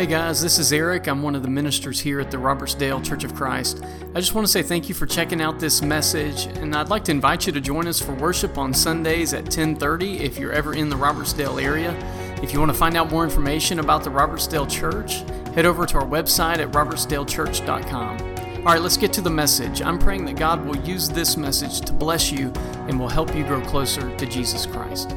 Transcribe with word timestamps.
Hey 0.00 0.06
guys, 0.06 0.40
this 0.40 0.58
is 0.58 0.72
Eric. 0.72 1.08
I'm 1.08 1.22
one 1.22 1.34
of 1.34 1.42
the 1.42 1.50
ministers 1.50 2.00
here 2.00 2.20
at 2.20 2.30
the 2.30 2.38
Robertsdale 2.38 3.04
Church 3.04 3.22
of 3.22 3.34
Christ. 3.34 3.84
I 4.14 4.18
just 4.20 4.34
want 4.34 4.46
to 4.46 4.50
say 4.50 4.62
thank 4.62 4.88
you 4.88 4.94
for 4.94 5.04
checking 5.04 5.42
out 5.42 5.60
this 5.60 5.82
message, 5.82 6.46
and 6.56 6.74
I'd 6.74 6.88
like 6.88 7.04
to 7.04 7.10
invite 7.10 7.46
you 7.46 7.52
to 7.52 7.60
join 7.60 7.86
us 7.86 8.00
for 8.00 8.14
worship 8.14 8.56
on 8.56 8.72
Sundays 8.72 9.34
at 9.34 9.50
10:30 9.50 10.20
if 10.20 10.38
you're 10.38 10.52
ever 10.52 10.72
in 10.72 10.88
the 10.88 10.96
Robertsdale 10.96 11.62
area. 11.62 11.94
If 12.42 12.54
you 12.54 12.60
want 12.60 12.72
to 12.72 12.78
find 12.78 12.96
out 12.96 13.10
more 13.10 13.24
information 13.24 13.78
about 13.78 14.02
the 14.02 14.08
Robertsdale 14.08 14.70
Church, 14.70 15.16
head 15.54 15.66
over 15.66 15.84
to 15.84 15.98
our 15.98 16.06
website 16.06 16.60
at 16.60 16.72
robertsdalechurch.com. 16.72 18.20
All 18.60 18.72
right, 18.72 18.80
let's 18.80 18.96
get 18.96 19.12
to 19.12 19.20
the 19.20 19.28
message. 19.28 19.82
I'm 19.82 19.98
praying 19.98 20.24
that 20.24 20.36
God 20.36 20.64
will 20.64 20.78
use 20.78 21.10
this 21.10 21.36
message 21.36 21.82
to 21.82 21.92
bless 21.92 22.32
you 22.32 22.50
and 22.88 22.98
will 22.98 23.10
help 23.10 23.36
you 23.36 23.44
grow 23.44 23.60
closer 23.60 24.16
to 24.16 24.24
Jesus 24.24 24.64
Christ. 24.64 25.14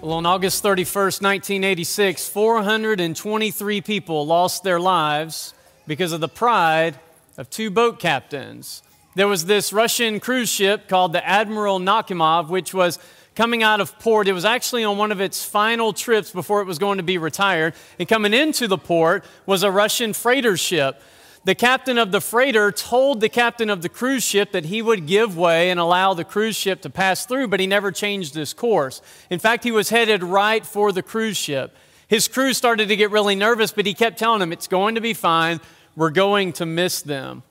Well, 0.00 0.12
on 0.12 0.26
August 0.26 0.62
31st, 0.62 1.22
1986, 1.22 2.28
423 2.28 3.80
people 3.80 4.24
lost 4.26 4.62
their 4.62 4.78
lives 4.78 5.54
because 5.88 6.12
of 6.12 6.20
the 6.20 6.28
pride 6.28 7.00
of 7.36 7.50
two 7.50 7.68
boat 7.68 7.98
captains. 7.98 8.84
There 9.16 9.26
was 9.26 9.46
this 9.46 9.72
Russian 9.72 10.20
cruise 10.20 10.48
ship 10.48 10.86
called 10.86 11.12
the 11.12 11.26
Admiral 11.26 11.80
Nakhimov, 11.80 12.48
which 12.48 12.72
was 12.72 13.00
coming 13.34 13.64
out 13.64 13.80
of 13.80 13.98
port. 13.98 14.28
It 14.28 14.34
was 14.34 14.44
actually 14.44 14.84
on 14.84 14.98
one 14.98 15.10
of 15.10 15.20
its 15.20 15.44
final 15.44 15.92
trips 15.92 16.30
before 16.30 16.60
it 16.60 16.66
was 16.66 16.78
going 16.78 16.98
to 16.98 17.02
be 17.02 17.18
retired. 17.18 17.74
And 17.98 18.08
coming 18.08 18.32
into 18.32 18.68
the 18.68 18.78
port 18.78 19.24
was 19.46 19.64
a 19.64 19.70
Russian 19.70 20.12
freighter 20.12 20.56
ship 20.56 21.02
the 21.48 21.54
captain 21.54 21.96
of 21.96 22.12
the 22.12 22.20
freighter 22.20 22.70
told 22.70 23.22
the 23.22 23.28
captain 23.30 23.70
of 23.70 23.80
the 23.80 23.88
cruise 23.88 24.22
ship 24.22 24.52
that 24.52 24.66
he 24.66 24.82
would 24.82 25.06
give 25.06 25.34
way 25.34 25.70
and 25.70 25.80
allow 25.80 26.12
the 26.12 26.22
cruise 26.22 26.56
ship 26.56 26.82
to 26.82 26.90
pass 26.90 27.24
through, 27.24 27.48
but 27.48 27.58
he 27.58 27.66
never 27.66 27.90
changed 27.90 28.34
his 28.34 28.52
course. 28.52 29.00
In 29.30 29.38
fact, 29.38 29.64
he 29.64 29.72
was 29.72 29.88
headed 29.88 30.22
right 30.22 30.66
for 30.66 30.92
the 30.92 31.02
cruise 31.02 31.38
ship. 31.38 31.74
His 32.06 32.28
crew 32.28 32.52
started 32.52 32.88
to 32.88 32.96
get 32.96 33.10
really 33.10 33.34
nervous, 33.34 33.72
but 33.72 33.86
he 33.86 33.94
kept 33.94 34.18
telling 34.18 34.40
them, 34.40 34.52
It's 34.52 34.66
going 34.66 34.96
to 34.96 35.00
be 35.00 35.14
fine. 35.14 35.62
We're 35.96 36.10
going 36.10 36.52
to 36.52 36.66
miss 36.66 37.00
them. 37.00 37.42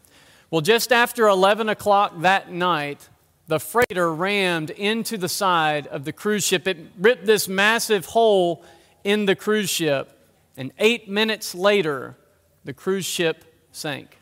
Well, 0.52 0.62
just 0.62 0.92
after 0.92 1.28
11 1.28 1.68
o'clock 1.68 2.22
that 2.22 2.52
night, 2.52 3.10
the 3.48 3.60
freighter 3.60 4.14
rammed 4.14 4.70
into 4.70 5.18
the 5.18 5.28
side 5.28 5.88
of 5.88 6.06
the 6.06 6.14
cruise 6.14 6.46
ship. 6.46 6.68
It 6.68 6.78
ripped 7.00 7.26
this 7.26 7.48
massive 7.48 8.06
hole 8.06 8.64
in 9.04 9.26
the 9.26 9.36
cruise 9.36 9.72
ship. 9.72 10.12
And 10.56 10.72
eight 10.78 11.10
minutes 11.10 11.56
later, 11.56 12.16
the 12.64 12.74
cruise 12.74 13.04
ship 13.04 13.44
sank. 13.78 14.18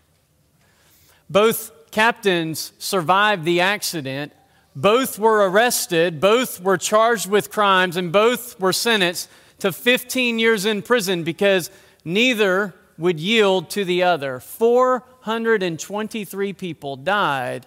Both 1.29 1.71
captains 1.91 2.73
survived 2.77 3.45
the 3.45 3.61
accident. 3.61 4.33
Both 4.75 5.17
were 5.17 5.49
arrested. 5.49 6.19
Both 6.19 6.61
were 6.61 6.77
charged 6.77 7.29
with 7.29 7.49
crimes, 7.49 7.97
and 7.97 8.11
both 8.11 8.59
were 8.59 8.73
sentenced 8.73 9.29
to 9.59 9.71
15 9.71 10.37
years 10.37 10.65
in 10.65 10.81
prison 10.81 11.23
because 11.23 11.71
neither 12.03 12.73
would 12.97 13.19
yield 13.19 13.69
to 13.71 13.85
the 13.85 14.03
other. 14.03 14.39
423 14.39 16.53
people 16.53 16.95
died 16.95 17.65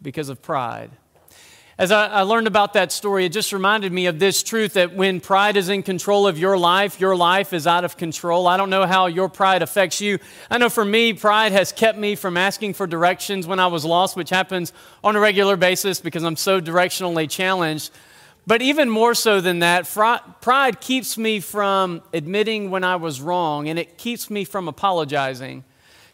because 0.00 0.28
of 0.28 0.40
pride. 0.40 0.90
As 1.78 1.92
I, 1.92 2.08
I, 2.08 2.22
learned 2.22 2.48
about 2.48 2.72
that 2.72 2.90
story, 2.90 3.24
it 3.24 3.28
just 3.28 3.52
reminded 3.52 3.92
me 3.92 4.06
of 4.06 4.18
this 4.18 4.42
truth 4.42 4.72
that 4.72 4.94
when 4.94 5.20
pride 5.20 5.56
is 5.56 5.68
in 5.68 5.84
control 5.84 6.26
of 6.26 6.36
your 6.36 6.58
life, 6.58 6.98
your 6.98 7.14
life 7.14 7.52
is 7.52 7.68
out 7.68 7.84
of 7.84 7.96
control. 7.96 8.48
I 8.48 8.56
don't 8.56 8.68
know 8.68 8.84
how 8.84 9.06
your 9.06 9.28
pride 9.28 9.62
affects 9.62 10.00
you. 10.00 10.18
I 10.50 10.58
know 10.58 10.70
for 10.70 10.84
me, 10.84 11.12
pride 11.12 11.52
has 11.52 11.70
kept 11.70 11.96
me 11.96 12.16
from 12.16 12.36
asking 12.36 12.74
for 12.74 12.88
directions 12.88 13.46
when 13.46 13.60
I 13.60 13.68
was 13.68 13.84
lost, 13.84 14.16
which 14.16 14.30
happens 14.30 14.72
on 15.04 15.14
a 15.14 15.20
regular 15.20 15.56
basis 15.56 16.00
because 16.00 16.24
I'm 16.24 16.34
so 16.34 16.60
directionally 16.60 17.30
challenged. 17.30 17.92
But 18.44 18.60
even 18.60 18.90
more 18.90 19.14
so 19.14 19.40
than 19.40 19.60
that, 19.60 19.86
pride 20.40 20.80
keeps 20.80 21.16
me 21.16 21.38
from 21.38 22.02
admitting 22.12 22.70
when 22.70 22.82
I 22.82 22.96
was 22.96 23.20
wrong, 23.20 23.68
and 23.68 23.78
it 23.78 23.98
keeps 23.98 24.30
me 24.30 24.42
from 24.42 24.66
apologizing. 24.66 25.62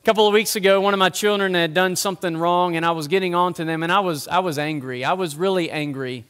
Couple 0.04 0.28
of 0.28 0.34
weeks 0.34 0.54
ago, 0.54 0.82
one 0.82 0.92
of 0.92 0.98
my 0.98 1.08
children 1.08 1.54
had 1.54 1.72
done 1.72 1.96
something 1.96 2.36
wrong, 2.36 2.76
and 2.76 2.84
I 2.84 2.90
was 2.90 3.08
getting 3.08 3.34
on 3.34 3.54
to 3.54 3.64
them, 3.64 3.82
and 3.82 3.90
I 3.90 4.00
was, 4.00 4.28
I 4.28 4.40
was 4.40 4.58
angry. 4.58 5.02
I 5.02 5.14
was 5.14 5.34
really 5.34 5.70
angry. 5.70 6.26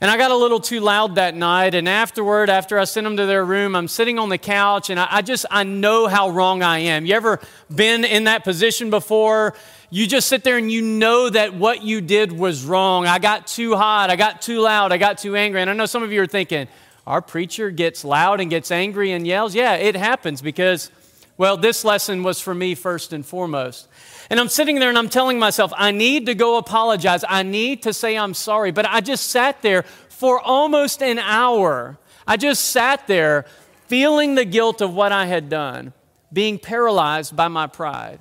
And 0.00 0.10
I 0.10 0.16
got 0.16 0.32
a 0.32 0.36
little 0.36 0.58
too 0.58 0.80
loud 0.80 1.14
that 1.14 1.36
night. 1.36 1.76
And 1.76 1.88
afterward, 1.88 2.50
after 2.50 2.76
I 2.76 2.82
sent 2.82 3.04
them 3.04 3.16
to 3.18 3.26
their 3.26 3.44
room, 3.44 3.76
I'm 3.76 3.86
sitting 3.86 4.18
on 4.18 4.30
the 4.30 4.36
couch 4.36 4.90
and 4.90 4.98
I, 4.98 5.06
I, 5.08 5.22
just, 5.22 5.46
I 5.48 5.62
know 5.62 6.08
how 6.08 6.30
wrong 6.30 6.64
I 6.64 6.80
am. 6.80 7.06
You 7.06 7.14
ever 7.14 7.38
been 7.72 8.04
in 8.04 8.24
that 8.24 8.42
position 8.42 8.90
before? 8.90 9.54
You 9.90 10.08
just 10.08 10.28
sit 10.28 10.42
there 10.42 10.58
and 10.58 10.70
you 10.70 10.82
know 10.82 11.30
that 11.30 11.54
what 11.54 11.84
you 11.84 12.00
did 12.00 12.32
was 12.32 12.64
wrong. 12.64 13.06
I 13.06 13.20
got 13.20 13.46
too 13.46 13.76
hot. 13.76 14.10
I 14.10 14.16
got 14.16 14.42
too 14.42 14.60
loud. 14.60 14.90
I 14.90 14.96
got 14.96 15.18
too 15.18 15.36
angry. 15.36 15.60
And 15.60 15.70
I 15.70 15.72
know 15.74 15.86
some 15.86 16.02
of 16.02 16.10
you 16.10 16.20
are 16.20 16.26
thinking, 16.26 16.66
our 17.06 17.22
preacher 17.22 17.70
gets 17.70 18.04
loud 18.04 18.40
and 18.40 18.50
gets 18.50 18.72
angry 18.72 19.12
and 19.12 19.24
yells. 19.24 19.54
Yeah, 19.54 19.74
it 19.74 19.94
happens 19.94 20.42
because 20.42 20.90
well, 21.36 21.56
this 21.56 21.84
lesson 21.84 22.22
was 22.22 22.40
for 22.40 22.54
me 22.54 22.74
first 22.74 23.12
and 23.12 23.26
foremost. 23.26 23.88
And 24.30 24.38
I'm 24.38 24.48
sitting 24.48 24.78
there 24.78 24.88
and 24.88 24.96
I'm 24.96 25.08
telling 25.08 25.38
myself, 25.38 25.72
I 25.76 25.90
need 25.90 26.26
to 26.26 26.34
go 26.34 26.58
apologize. 26.58 27.24
I 27.28 27.42
need 27.42 27.82
to 27.82 27.92
say 27.92 28.16
I'm 28.16 28.34
sorry. 28.34 28.70
But 28.70 28.86
I 28.86 29.00
just 29.00 29.30
sat 29.30 29.60
there 29.62 29.82
for 30.08 30.40
almost 30.40 31.02
an 31.02 31.18
hour. 31.18 31.98
I 32.26 32.36
just 32.36 32.66
sat 32.66 33.06
there 33.06 33.46
feeling 33.86 34.34
the 34.36 34.44
guilt 34.44 34.80
of 34.80 34.94
what 34.94 35.12
I 35.12 35.26
had 35.26 35.48
done, 35.48 35.92
being 36.32 36.58
paralyzed 36.58 37.36
by 37.36 37.48
my 37.48 37.66
pride. 37.66 38.20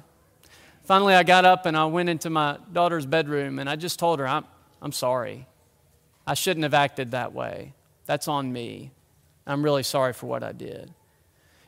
Finally, 0.84 1.14
I 1.14 1.24
got 1.24 1.46
up 1.46 1.66
and 1.66 1.78
I 1.78 1.86
went 1.86 2.10
into 2.10 2.30
my 2.30 2.58
daughter's 2.72 3.06
bedroom 3.06 3.60
and 3.60 3.70
I 3.70 3.76
just 3.76 4.00
told 4.00 4.20
her, 4.20 4.28
I'm, 4.28 4.46
I'm 4.82 4.92
sorry. 4.92 5.48
I 6.26 6.34
shouldn't 6.34 6.64
have 6.64 6.74
acted 6.74 7.12
that 7.12 7.34
way. 7.34 7.74
That's 8.06 8.28
on 8.28 8.52
me. 8.52 8.92
I'm 9.46 9.64
really 9.64 9.84
sorry 9.84 10.14
for 10.14 10.26
what 10.26 10.44
I 10.44 10.52
did. 10.52 10.94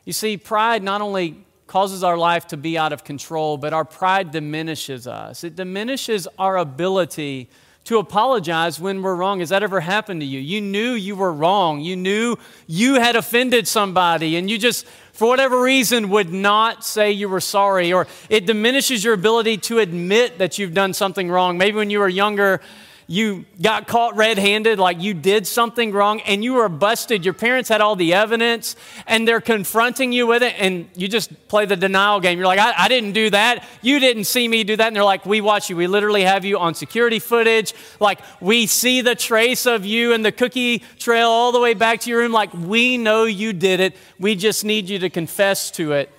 You 0.06 0.12
see, 0.12 0.36
pride 0.36 0.84
not 0.84 1.02
only 1.02 1.44
causes 1.66 2.04
our 2.04 2.16
life 2.16 2.46
to 2.46 2.56
be 2.56 2.78
out 2.78 2.92
of 2.92 3.02
control, 3.02 3.56
but 3.58 3.72
our 3.72 3.84
pride 3.84 4.30
diminishes 4.30 5.08
us. 5.08 5.42
It 5.42 5.56
diminishes 5.56 6.28
our 6.38 6.56
ability 6.56 7.50
to 7.84 7.98
apologize 7.98 8.78
when 8.80 9.02
we're 9.02 9.16
wrong. 9.16 9.40
Has 9.40 9.48
that 9.48 9.64
ever 9.64 9.80
happened 9.80 10.20
to 10.20 10.26
you? 10.26 10.38
You 10.38 10.60
knew 10.60 10.92
you 10.92 11.16
were 11.16 11.32
wrong. 11.32 11.80
You 11.80 11.96
knew 11.96 12.36
you 12.68 12.94
had 12.94 13.16
offended 13.16 13.66
somebody, 13.66 14.36
and 14.36 14.48
you 14.48 14.58
just, 14.58 14.86
for 15.12 15.26
whatever 15.26 15.60
reason, 15.60 16.08
would 16.10 16.32
not 16.32 16.84
say 16.84 17.10
you 17.10 17.28
were 17.28 17.40
sorry. 17.40 17.92
Or 17.92 18.06
it 18.28 18.46
diminishes 18.46 19.02
your 19.02 19.14
ability 19.14 19.58
to 19.58 19.80
admit 19.80 20.38
that 20.38 20.56
you've 20.56 20.74
done 20.74 20.94
something 20.94 21.28
wrong. 21.28 21.58
Maybe 21.58 21.76
when 21.76 21.90
you 21.90 21.98
were 21.98 22.08
younger, 22.08 22.60
you 23.08 23.44
got 23.62 23.86
caught 23.86 24.16
red 24.16 24.36
handed, 24.36 24.80
like 24.80 25.00
you 25.00 25.14
did 25.14 25.46
something 25.46 25.92
wrong, 25.92 26.20
and 26.22 26.42
you 26.42 26.54
were 26.54 26.68
busted. 26.68 27.24
Your 27.24 27.34
parents 27.34 27.68
had 27.68 27.80
all 27.80 27.94
the 27.94 28.14
evidence, 28.14 28.74
and 29.06 29.28
they're 29.28 29.40
confronting 29.40 30.12
you 30.12 30.26
with 30.26 30.42
it, 30.42 30.54
and 30.58 30.88
you 30.96 31.06
just 31.06 31.46
play 31.46 31.66
the 31.66 31.76
denial 31.76 32.18
game. 32.18 32.36
You're 32.36 32.48
like, 32.48 32.58
I, 32.58 32.74
I, 32.76 32.88
didn't 32.88 33.12
do 33.12 33.30
that. 33.30 33.64
You 33.80 34.00
didn't 34.00 34.24
see 34.24 34.48
me 34.48 34.64
do 34.64 34.74
that. 34.76 34.88
And 34.88 34.96
they're 34.96 35.04
like, 35.04 35.24
We 35.24 35.40
watch 35.40 35.70
you. 35.70 35.76
We 35.76 35.86
literally 35.86 36.22
have 36.22 36.44
you 36.44 36.58
on 36.58 36.74
security 36.74 37.20
footage. 37.20 37.74
Like, 38.00 38.18
we 38.40 38.66
see 38.66 39.02
the 39.02 39.14
trace 39.14 39.66
of 39.66 39.86
you 39.86 40.12
and 40.12 40.24
the 40.24 40.32
cookie 40.32 40.80
trail 40.98 41.28
all 41.28 41.52
the 41.52 41.60
way 41.60 41.74
back 41.74 42.00
to 42.00 42.10
your 42.10 42.20
room. 42.20 42.32
Like, 42.32 42.52
we 42.54 42.98
know 42.98 43.24
you 43.24 43.52
did 43.52 43.78
it. 43.78 43.96
We 44.18 44.34
just 44.34 44.64
need 44.64 44.88
you 44.88 44.98
to 44.98 45.10
confess 45.10 45.70
to 45.72 45.92
it. 45.92 46.10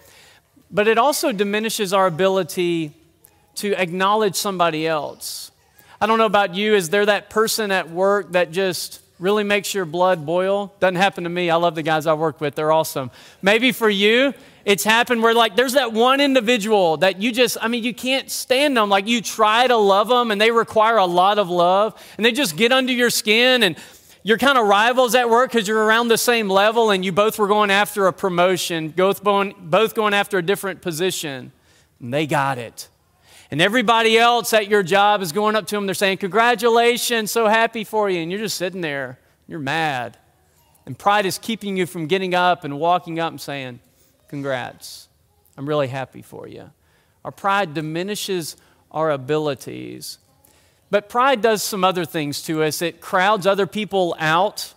But 0.71 0.87
it 0.87 0.97
also 0.97 1.33
diminishes 1.33 1.91
our 1.91 2.07
ability 2.07 2.93
to 3.55 3.73
acknowledge 3.73 4.35
somebody 4.35 4.87
else 4.87 5.51
I 5.99 6.05
don't 6.05 6.17
know 6.17 6.25
about 6.25 6.55
you. 6.55 6.75
Is 6.75 6.89
there 6.89 7.05
that 7.05 7.29
person 7.29 7.71
at 7.71 7.89
work 7.89 8.33
that 8.33 8.51
just 8.51 9.01
really 9.19 9.43
makes 9.43 9.73
your 9.73 9.85
blood 9.85 10.25
boil? 10.25 10.73
Doesn't 10.79 10.95
happen 10.95 11.23
to 11.23 11.29
me. 11.29 11.49
I 11.49 11.55
love 11.55 11.75
the 11.75 11.83
guys 11.83 12.05
I 12.05 12.13
work 12.13 12.39
with, 12.39 12.55
they're 12.55 12.71
awesome. 12.71 13.09
Maybe 13.41 13.71
for 13.71 13.89
you, 13.89 14.33
it's 14.67 14.83
happened 14.83 15.23
where 15.23 15.33
like 15.33 15.55
there's 15.55 15.73
that 15.73 15.93
one 15.93 16.19
individual 16.19 16.97
that 16.97 17.21
you 17.21 17.31
just 17.31 17.57
i 17.61 17.69
mean 17.69 17.85
you 17.85 17.93
can't 17.93 18.29
stand 18.29 18.75
them 18.75 18.89
like 18.89 19.07
you 19.07 19.21
try 19.21 19.65
to 19.65 19.77
love 19.77 20.09
them 20.09 20.29
and 20.29 20.41
they 20.41 20.51
require 20.51 20.97
a 20.97 21.05
lot 21.05 21.39
of 21.39 21.49
love 21.49 21.97
and 22.17 22.25
they 22.25 22.33
just 22.33 22.57
get 22.57 22.73
under 22.73 22.91
your 22.91 23.09
skin 23.09 23.63
and 23.63 23.77
you're 24.23 24.37
kind 24.37 24.57
of 24.57 24.67
rivals 24.67 25.15
at 25.15 25.29
work 25.29 25.49
because 25.49 25.69
you're 25.69 25.85
around 25.85 26.09
the 26.09 26.17
same 26.17 26.49
level 26.49 26.91
and 26.91 27.05
you 27.05 27.13
both 27.13 27.39
were 27.39 27.47
going 27.47 27.71
after 27.71 28.07
a 28.07 28.13
promotion 28.13 28.89
both 28.89 29.23
going, 29.23 29.55
both 29.57 29.95
going 29.95 30.13
after 30.13 30.37
a 30.37 30.43
different 30.43 30.81
position 30.81 31.53
and 32.01 32.13
they 32.13 32.27
got 32.27 32.57
it 32.57 32.89
and 33.49 33.61
everybody 33.61 34.17
else 34.17 34.53
at 34.53 34.67
your 34.67 34.83
job 34.83 35.21
is 35.21 35.31
going 35.31 35.55
up 35.55 35.67
to 35.67 35.75
them, 35.75 35.85
they're 35.85 35.95
saying, 35.95 36.17
Congratulations, 36.17 37.31
so 37.31 37.47
happy 37.47 37.83
for 37.83 38.09
you. 38.09 38.21
And 38.21 38.31
you're 38.31 38.41
just 38.41 38.57
sitting 38.57 38.81
there, 38.81 39.19
you're 39.47 39.59
mad. 39.59 40.17
And 40.85 40.97
pride 40.97 41.25
is 41.25 41.37
keeping 41.37 41.77
you 41.77 41.85
from 41.85 42.07
getting 42.07 42.33
up 42.33 42.63
and 42.63 42.79
walking 42.79 43.19
up 43.19 43.31
and 43.31 43.39
saying, 43.39 43.79
Congrats, 44.27 45.07
I'm 45.57 45.67
really 45.67 45.87
happy 45.87 46.21
for 46.21 46.47
you. 46.47 46.71
Our 47.23 47.31
pride 47.31 47.73
diminishes 47.73 48.57
our 48.91 49.11
abilities. 49.11 50.17
But 50.89 51.09
pride 51.09 51.41
does 51.41 51.61
some 51.63 51.83
other 51.83 52.05
things 52.05 52.41
to 52.43 52.63
us. 52.63 52.81
It 52.81 53.01
crowds 53.01 53.45
other 53.45 53.67
people 53.67 54.15
out 54.19 54.73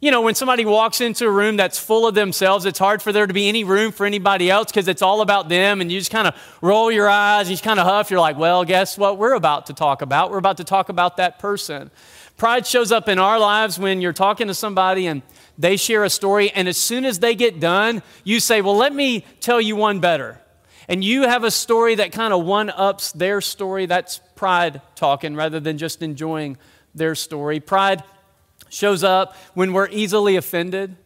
you 0.00 0.10
know, 0.10 0.22
when 0.22 0.34
somebody 0.34 0.64
walks 0.64 1.02
into 1.02 1.26
a 1.26 1.30
room 1.30 1.56
that's 1.56 1.78
full 1.78 2.06
of 2.06 2.14
themselves, 2.14 2.64
it's 2.64 2.78
hard 2.78 3.02
for 3.02 3.12
there 3.12 3.26
to 3.26 3.34
be 3.34 3.48
any 3.48 3.64
room 3.64 3.92
for 3.92 4.06
anybody 4.06 4.50
else 4.50 4.72
because 4.72 4.88
it's 4.88 5.02
all 5.02 5.20
about 5.20 5.50
them. 5.50 5.82
And 5.82 5.92
you 5.92 5.98
just 5.98 6.10
kind 6.10 6.26
of 6.26 6.34
roll 6.62 6.90
your 6.90 7.06
eyes, 7.06 7.50
you 7.50 7.52
just 7.52 7.64
kind 7.64 7.78
of 7.78 7.86
huff. 7.86 8.10
You're 8.10 8.20
like, 8.20 8.38
well, 8.38 8.64
guess 8.64 8.96
what 8.96 9.18
we're 9.18 9.34
about 9.34 9.66
to 9.66 9.74
talk 9.74 10.00
about? 10.00 10.30
We're 10.30 10.38
about 10.38 10.56
to 10.56 10.64
talk 10.64 10.88
about 10.88 11.18
that 11.18 11.38
person. 11.38 11.90
Pride 12.38 12.66
shows 12.66 12.90
up 12.90 13.10
in 13.10 13.18
our 13.18 13.38
lives 13.38 13.78
when 13.78 14.00
you're 14.00 14.14
talking 14.14 14.46
to 14.46 14.54
somebody 14.54 15.06
and 15.06 15.20
they 15.58 15.76
share 15.76 16.04
a 16.04 16.10
story, 16.10 16.50
and 16.50 16.66
as 16.66 16.78
soon 16.78 17.04
as 17.04 17.18
they 17.18 17.34
get 17.34 17.60
done, 17.60 18.02
you 18.24 18.40
say, 18.40 18.62
Well, 18.62 18.76
let 18.76 18.94
me 18.94 19.26
tell 19.40 19.60
you 19.60 19.76
one 19.76 20.00
better. 20.00 20.40
And 20.88 21.04
you 21.04 21.22
have 21.22 21.44
a 21.44 21.50
story 21.50 21.96
that 21.96 22.12
kind 22.12 22.32
of 22.32 22.46
one 22.46 22.70
ups 22.70 23.12
their 23.12 23.42
story. 23.42 23.84
That's 23.84 24.22
pride 24.34 24.80
talking 24.94 25.36
rather 25.36 25.60
than 25.60 25.76
just 25.76 26.00
enjoying 26.00 26.56
their 26.94 27.14
story. 27.14 27.60
Pride 27.60 28.02
shows 28.70 29.04
up 29.04 29.36
when 29.54 29.72
we're 29.72 29.88
easily 29.90 30.36
offended 30.36 30.96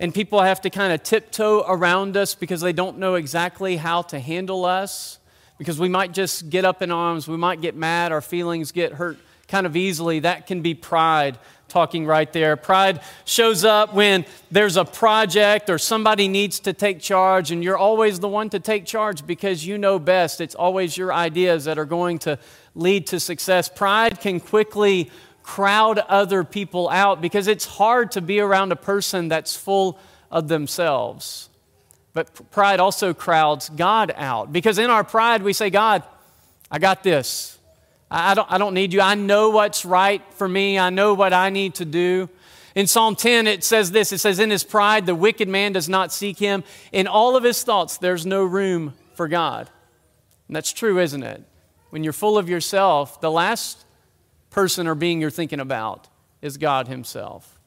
and 0.00 0.12
people 0.12 0.42
have 0.42 0.60
to 0.62 0.70
kind 0.70 0.92
of 0.92 1.02
tiptoe 1.04 1.64
around 1.68 2.16
us 2.16 2.34
because 2.34 2.60
they 2.60 2.72
don't 2.72 2.98
know 2.98 3.14
exactly 3.14 3.76
how 3.76 4.02
to 4.02 4.18
handle 4.18 4.64
us 4.64 5.20
because 5.58 5.78
we 5.78 5.88
might 5.88 6.12
just 6.12 6.50
get 6.50 6.64
up 6.64 6.82
in 6.82 6.90
arms, 6.90 7.28
we 7.28 7.36
might 7.36 7.60
get 7.60 7.76
mad, 7.76 8.10
our 8.10 8.20
feelings 8.20 8.72
get 8.72 8.94
hurt 8.94 9.16
kind 9.46 9.64
of 9.64 9.76
easily. 9.76 10.18
That 10.18 10.48
can 10.48 10.60
be 10.60 10.74
pride 10.74 11.38
talking 11.68 12.04
right 12.04 12.32
there. 12.32 12.56
Pride 12.56 13.00
shows 13.24 13.64
up 13.64 13.94
when 13.94 14.26
there's 14.50 14.76
a 14.76 14.84
project 14.84 15.70
or 15.70 15.78
somebody 15.78 16.26
needs 16.26 16.58
to 16.60 16.72
take 16.72 17.00
charge, 17.00 17.50
and 17.50 17.62
you're 17.62 17.78
always 17.78 18.18
the 18.18 18.28
one 18.28 18.50
to 18.50 18.58
take 18.58 18.86
charge 18.86 19.26
because 19.26 19.64
you 19.64 19.78
know 19.78 19.98
best. 19.98 20.40
It's 20.40 20.54
always 20.54 20.96
your 20.96 21.12
ideas 21.12 21.64
that 21.66 21.78
are 21.78 21.84
going 21.84 22.18
to 22.20 22.38
lead 22.74 23.06
to 23.08 23.20
success. 23.20 23.68
Pride 23.68 24.20
can 24.20 24.40
quickly 24.40 25.10
crowd 25.42 25.98
other 25.98 26.44
people 26.44 26.88
out 26.88 27.20
because 27.20 27.46
it's 27.46 27.64
hard 27.64 28.12
to 28.12 28.20
be 28.20 28.40
around 28.40 28.72
a 28.72 28.76
person 28.76 29.28
that's 29.28 29.56
full 29.56 29.98
of 30.30 30.48
themselves. 30.48 31.48
But 32.14 32.50
pride 32.50 32.80
also 32.80 33.14
crowds 33.14 33.68
God 33.70 34.12
out 34.16 34.52
because 34.52 34.78
in 34.78 34.90
our 34.90 35.04
pride 35.04 35.42
we 35.42 35.52
say, 35.52 35.70
God, 35.70 36.02
I 36.70 36.78
got 36.78 37.02
this. 37.02 37.58
I 38.10 38.34
don't, 38.34 38.50
I 38.52 38.58
don't 38.58 38.74
need 38.74 38.92
you. 38.92 39.00
I 39.00 39.14
know 39.14 39.50
what's 39.50 39.84
right 39.84 40.22
for 40.34 40.46
me. 40.46 40.78
I 40.78 40.90
know 40.90 41.14
what 41.14 41.32
I 41.32 41.48
need 41.48 41.76
to 41.76 41.86
do. 41.86 42.28
In 42.74 42.86
Psalm 42.86 43.16
10, 43.16 43.46
it 43.46 43.64
says 43.64 43.90
this 43.90 44.12
it 44.12 44.18
says, 44.18 44.38
In 44.38 44.50
his 44.50 44.64
pride, 44.64 45.06
the 45.06 45.14
wicked 45.14 45.48
man 45.48 45.72
does 45.72 45.88
not 45.88 46.12
seek 46.12 46.38
him. 46.38 46.64
In 46.90 47.06
all 47.06 47.36
of 47.36 47.44
his 47.44 47.62
thoughts, 47.62 47.96
there's 47.98 48.26
no 48.26 48.44
room 48.44 48.94
for 49.14 49.28
God. 49.28 49.70
And 50.48 50.56
that's 50.56 50.72
true, 50.72 50.98
isn't 50.98 51.22
it? 51.22 51.42
When 51.90 52.04
you're 52.04 52.12
full 52.12 52.36
of 52.36 52.48
yourself, 52.48 53.20
the 53.20 53.30
last 53.30 53.81
person 54.52 54.86
or 54.86 54.94
being 54.94 55.20
you're 55.20 55.30
thinking 55.30 55.60
about 55.60 56.08
is 56.40 56.56
God 56.56 56.86
himself. 56.86 57.58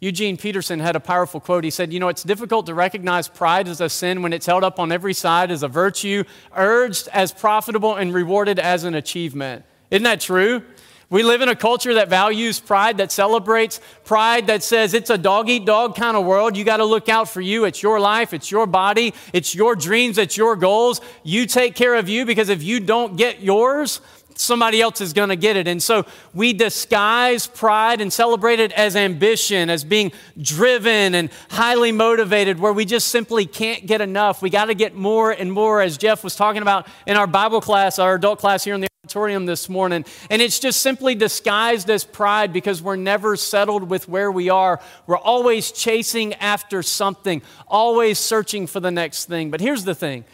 Eugene 0.00 0.36
Peterson 0.36 0.78
had 0.78 0.94
a 0.94 1.00
powerful 1.00 1.40
quote. 1.40 1.64
He 1.64 1.70
said, 1.70 1.92
You 1.92 1.98
know, 1.98 2.08
it's 2.08 2.22
difficult 2.22 2.66
to 2.66 2.74
recognize 2.74 3.26
pride 3.26 3.66
as 3.66 3.80
a 3.80 3.88
sin 3.88 4.22
when 4.22 4.32
it's 4.32 4.46
held 4.46 4.62
up 4.62 4.78
on 4.78 4.92
every 4.92 5.14
side 5.14 5.50
as 5.50 5.62
a 5.62 5.68
virtue, 5.68 6.22
urged 6.54 7.08
as 7.12 7.32
profitable, 7.32 7.96
and 7.96 8.14
rewarded 8.14 8.58
as 8.58 8.84
an 8.84 8.94
achievement. 8.94 9.64
Isn't 9.90 10.04
that 10.04 10.20
true? 10.20 10.62
We 11.10 11.22
live 11.22 11.40
in 11.40 11.48
a 11.48 11.56
culture 11.56 11.94
that 11.94 12.08
values 12.08 12.60
pride, 12.60 12.98
that 12.98 13.10
celebrates 13.10 13.80
pride, 14.04 14.48
that 14.48 14.62
says 14.62 14.92
it's 14.92 15.08
a 15.08 15.16
dog 15.16 15.48
eat 15.48 15.64
dog 15.64 15.96
kind 15.96 16.18
of 16.18 16.26
world. 16.26 16.54
You 16.54 16.64
got 16.64 16.76
to 16.76 16.84
look 16.84 17.08
out 17.08 17.30
for 17.30 17.40
you. 17.40 17.64
It's 17.64 17.82
your 17.82 17.98
life, 17.98 18.34
it's 18.34 18.50
your 18.50 18.66
body, 18.66 19.14
it's 19.32 19.54
your 19.54 19.74
dreams, 19.74 20.18
it's 20.18 20.36
your 20.36 20.54
goals. 20.54 21.00
You 21.22 21.46
take 21.46 21.74
care 21.74 21.94
of 21.94 22.10
you 22.10 22.26
because 22.26 22.50
if 22.50 22.62
you 22.62 22.78
don't 22.78 23.16
get 23.16 23.40
yours, 23.40 24.02
somebody 24.38 24.80
else 24.80 25.00
is 25.00 25.12
going 25.12 25.28
to 25.28 25.36
get 25.36 25.56
it. 25.56 25.66
And 25.66 25.82
so 25.82 26.06
we 26.32 26.52
disguise 26.52 27.46
pride 27.46 28.00
and 28.00 28.12
celebrate 28.12 28.60
it 28.60 28.72
as 28.72 28.96
ambition, 28.96 29.70
as 29.70 29.84
being 29.84 30.12
driven 30.40 31.14
and 31.14 31.30
highly 31.50 31.92
motivated, 31.92 32.58
where 32.58 32.72
we 32.72 32.84
just 32.84 33.08
simply 33.08 33.46
can't 33.46 33.86
get 33.86 34.00
enough. 34.00 34.40
We 34.40 34.50
got 34.50 34.66
to 34.66 34.74
get 34.74 34.94
more 34.94 35.30
and 35.30 35.52
more, 35.52 35.82
as 35.82 35.98
Jeff 35.98 36.22
was 36.22 36.36
talking 36.36 36.62
about 36.62 36.86
in 37.06 37.16
our 37.16 37.26
Bible 37.26 37.60
class, 37.60 37.98
our 37.98 38.14
adult 38.14 38.38
class 38.38 38.64
here 38.64 38.74
in 38.74 38.80
the 38.80 38.88
auditorium 39.04 39.46
this 39.46 39.68
morning. 39.68 40.04
And 40.30 40.42
it's 40.42 40.58
just 40.58 40.82
simply 40.82 41.14
disguised 41.14 41.88
as 41.90 42.04
pride 42.04 42.52
because 42.52 42.82
we're 42.82 42.96
never 42.96 43.36
settled 43.36 43.88
with 43.88 44.08
where 44.08 44.30
we 44.30 44.50
are. 44.50 44.80
We're 45.06 45.18
always 45.18 45.72
chasing 45.72 46.34
after 46.34 46.82
something, 46.82 47.42
always 47.66 48.18
searching 48.18 48.66
for 48.66 48.80
the 48.80 48.90
next 48.90 49.24
thing. 49.24 49.50
But 49.50 49.60
here's 49.60 49.84
the 49.84 49.94
thing 49.94 50.24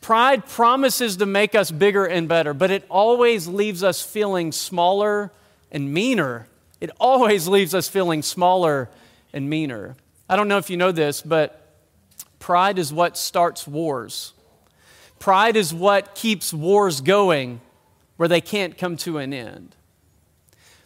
Pride 0.00 0.46
promises 0.46 1.16
to 1.16 1.26
make 1.26 1.54
us 1.54 1.70
bigger 1.70 2.06
and 2.06 2.28
better, 2.28 2.54
but 2.54 2.70
it 2.70 2.84
always 2.88 3.46
leaves 3.46 3.82
us 3.82 4.00
feeling 4.00 4.52
smaller 4.52 5.32
and 5.70 5.92
meaner. 5.92 6.46
It 6.80 6.90
always 7.00 7.48
leaves 7.48 7.74
us 7.74 7.88
feeling 7.88 8.22
smaller 8.22 8.88
and 9.32 9.50
meaner. 9.50 9.96
I 10.28 10.36
don't 10.36 10.48
know 10.48 10.58
if 10.58 10.70
you 10.70 10.76
know 10.76 10.92
this, 10.92 11.20
but 11.20 11.74
pride 12.38 12.78
is 12.78 12.92
what 12.92 13.16
starts 13.16 13.66
wars. 13.66 14.32
Pride 15.18 15.56
is 15.56 15.74
what 15.74 16.14
keeps 16.14 16.54
wars 16.54 17.00
going 17.00 17.60
where 18.16 18.28
they 18.28 18.40
can't 18.40 18.78
come 18.78 18.96
to 18.98 19.18
an 19.18 19.32
end. 19.32 19.74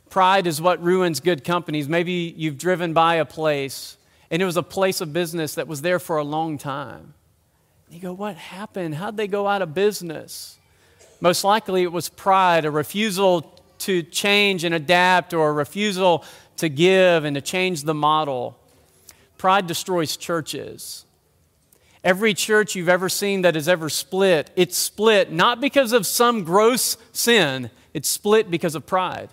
Pride 0.09 0.47
is 0.47 0.61
what 0.61 0.83
ruins 0.83 1.21
good 1.21 1.45
companies. 1.45 1.89
Maybe 1.89 2.35
you've 2.37 2.59
driven 2.59 2.93
by 2.93 3.17
a 3.17 3.25
place 3.25 3.97
and 4.31 4.41
it 4.41 4.45
was 4.45 4.57
a 4.57 4.63
place 4.63 5.01
of 5.03 5.13
business 5.13 5.55
that 5.57 5.69
was 5.69 5.83
there 5.83 5.99
for 5.99 6.17
a 6.17 6.25
long 6.25 6.57
time. 6.57 7.15
You 7.93 8.01
go, 8.01 8.15
what 8.15 8.37
happened? 8.37 8.95
How'd 8.95 9.19
they 9.19 9.29
go 9.29 9.47
out 9.47 9.61
of 9.61 9.75
business? 9.75 10.59
Most 11.21 11.45
likely 11.45 11.83
it 11.83 11.93
was 11.93 12.09
pride, 12.09 12.65
a 12.65 12.71
refusal 12.71 13.43
to 13.81 14.03
change 14.03 14.65
and 14.65 14.75
adapt, 14.75 15.35
or 15.35 15.51
a 15.51 15.53
refusal 15.53 16.25
to 16.57 16.71
give 16.71 17.27
and 17.27 17.35
to 17.35 17.43
change 17.43 17.83
the 17.83 17.93
model. 17.93 18.59
Pride 19.37 19.67
destroys 19.67 20.17
churches. 20.17 21.05
Every 22.03 22.33
church 22.33 22.75
you've 22.75 22.89
ever 22.89 23.11
seen 23.11 23.43
that 23.43 23.57
has 23.57 23.69
ever 23.69 23.91
split, 23.91 24.51
it's 24.57 24.79
split 24.79 25.31
not 25.31 25.61
because 25.61 25.93
of 25.93 26.07
some 26.07 26.45
gross 26.45 26.97
sin, 27.13 27.71
it's 27.93 28.09
split 28.09 28.51
because 28.51 28.75
of 28.75 28.87
pride. 28.87 29.29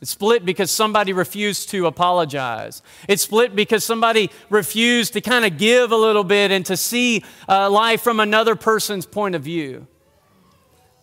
It's 0.00 0.12
split 0.12 0.44
because 0.44 0.70
somebody 0.70 1.12
refused 1.12 1.70
to 1.70 1.86
apologize. 1.86 2.82
It's 3.08 3.22
split 3.22 3.56
because 3.56 3.84
somebody 3.84 4.30
refused 4.48 5.14
to 5.14 5.20
kind 5.20 5.44
of 5.44 5.58
give 5.58 5.90
a 5.90 5.96
little 5.96 6.22
bit 6.22 6.52
and 6.52 6.64
to 6.66 6.76
see 6.76 7.24
uh, 7.48 7.68
life 7.68 8.02
from 8.02 8.20
another 8.20 8.54
person's 8.54 9.06
point 9.06 9.34
of 9.34 9.42
view. 9.42 9.88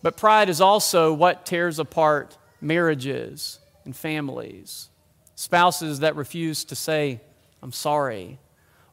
But 0.02 0.16
pride 0.16 0.48
is 0.48 0.60
also 0.60 1.12
what 1.12 1.44
tears 1.44 1.78
apart 1.78 2.38
marriages 2.60 3.58
and 3.84 3.94
families. 3.94 4.88
Spouses 5.34 6.00
that 6.00 6.16
refuse 6.16 6.64
to 6.64 6.74
say, 6.74 7.20
I'm 7.62 7.72
sorry, 7.72 8.38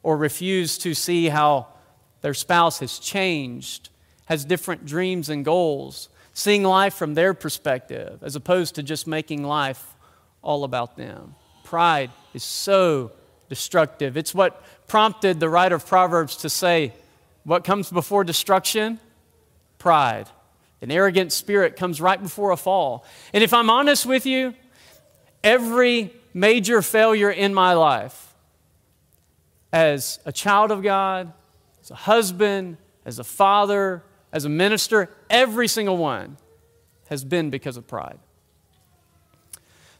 or 0.02 0.18
refuse 0.18 0.76
to 0.78 0.92
see 0.92 1.28
how 1.28 1.68
their 2.20 2.34
spouse 2.34 2.80
has 2.80 2.98
changed, 2.98 3.88
has 4.26 4.44
different 4.44 4.84
dreams 4.84 5.30
and 5.30 5.44
goals, 5.44 6.10
seeing 6.34 6.62
life 6.62 6.94
from 6.94 7.14
their 7.14 7.32
perspective 7.32 8.18
as 8.22 8.36
opposed 8.36 8.74
to 8.74 8.82
just 8.82 9.06
making 9.06 9.44
life 9.44 9.93
all 10.44 10.62
about 10.62 10.96
them. 10.96 11.34
Pride 11.64 12.10
is 12.34 12.44
so 12.44 13.10
destructive. 13.48 14.16
It's 14.16 14.34
what 14.34 14.62
prompted 14.86 15.40
the 15.40 15.48
writer 15.48 15.74
of 15.74 15.86
Proverbs 15.86 16.36
to 16.38 16.50
say, 16.50 16.92
What 17.42 17.64
comes 17.64 17.90
before 17.90 18.22
destruction? 18.22 19.00
Pride. 19.78 20.28
An 20.80 20.90
arrogant 20.90 21.32
spirit 21.32 21.76
comes 21.76 22.00
right 22.00 22.22
before 22.22 22.50
a 22.50 22.56
fall. 22.56 23.04
And 23.32 23.42
if 23.42 23.54
I'm 23.54 23.70
honest 23.70 24.06
with 24.06 24.26
you, 24.26 24.54
every 25.42 26.12
major 26.34 26.82
failure 26.82 27.30
in 27.30 27.54
my 27.54 27.72
life, 27.72 28.34
as 29.72 30.20
a 30.24 30.32
child 30.32 30.70
of 30.70 30.82
God, 30.82 31.32
as 31.82 31.90
a 31.90 31.94
husband, 31.94 32.76
as 33.04 33.18
a 33.18 33.24
father, 33.24 34.02
as 34.32 34.44
a 34.44 34.48
minister, 34.48 35.10
every 35.30 35.68
single 35.68 35.96
one 35.96 36.36
has 37.08 37.24
been 37.24 37.50
because 37.50 37.76
of 37.76 37.86
pride. 37.86 38.18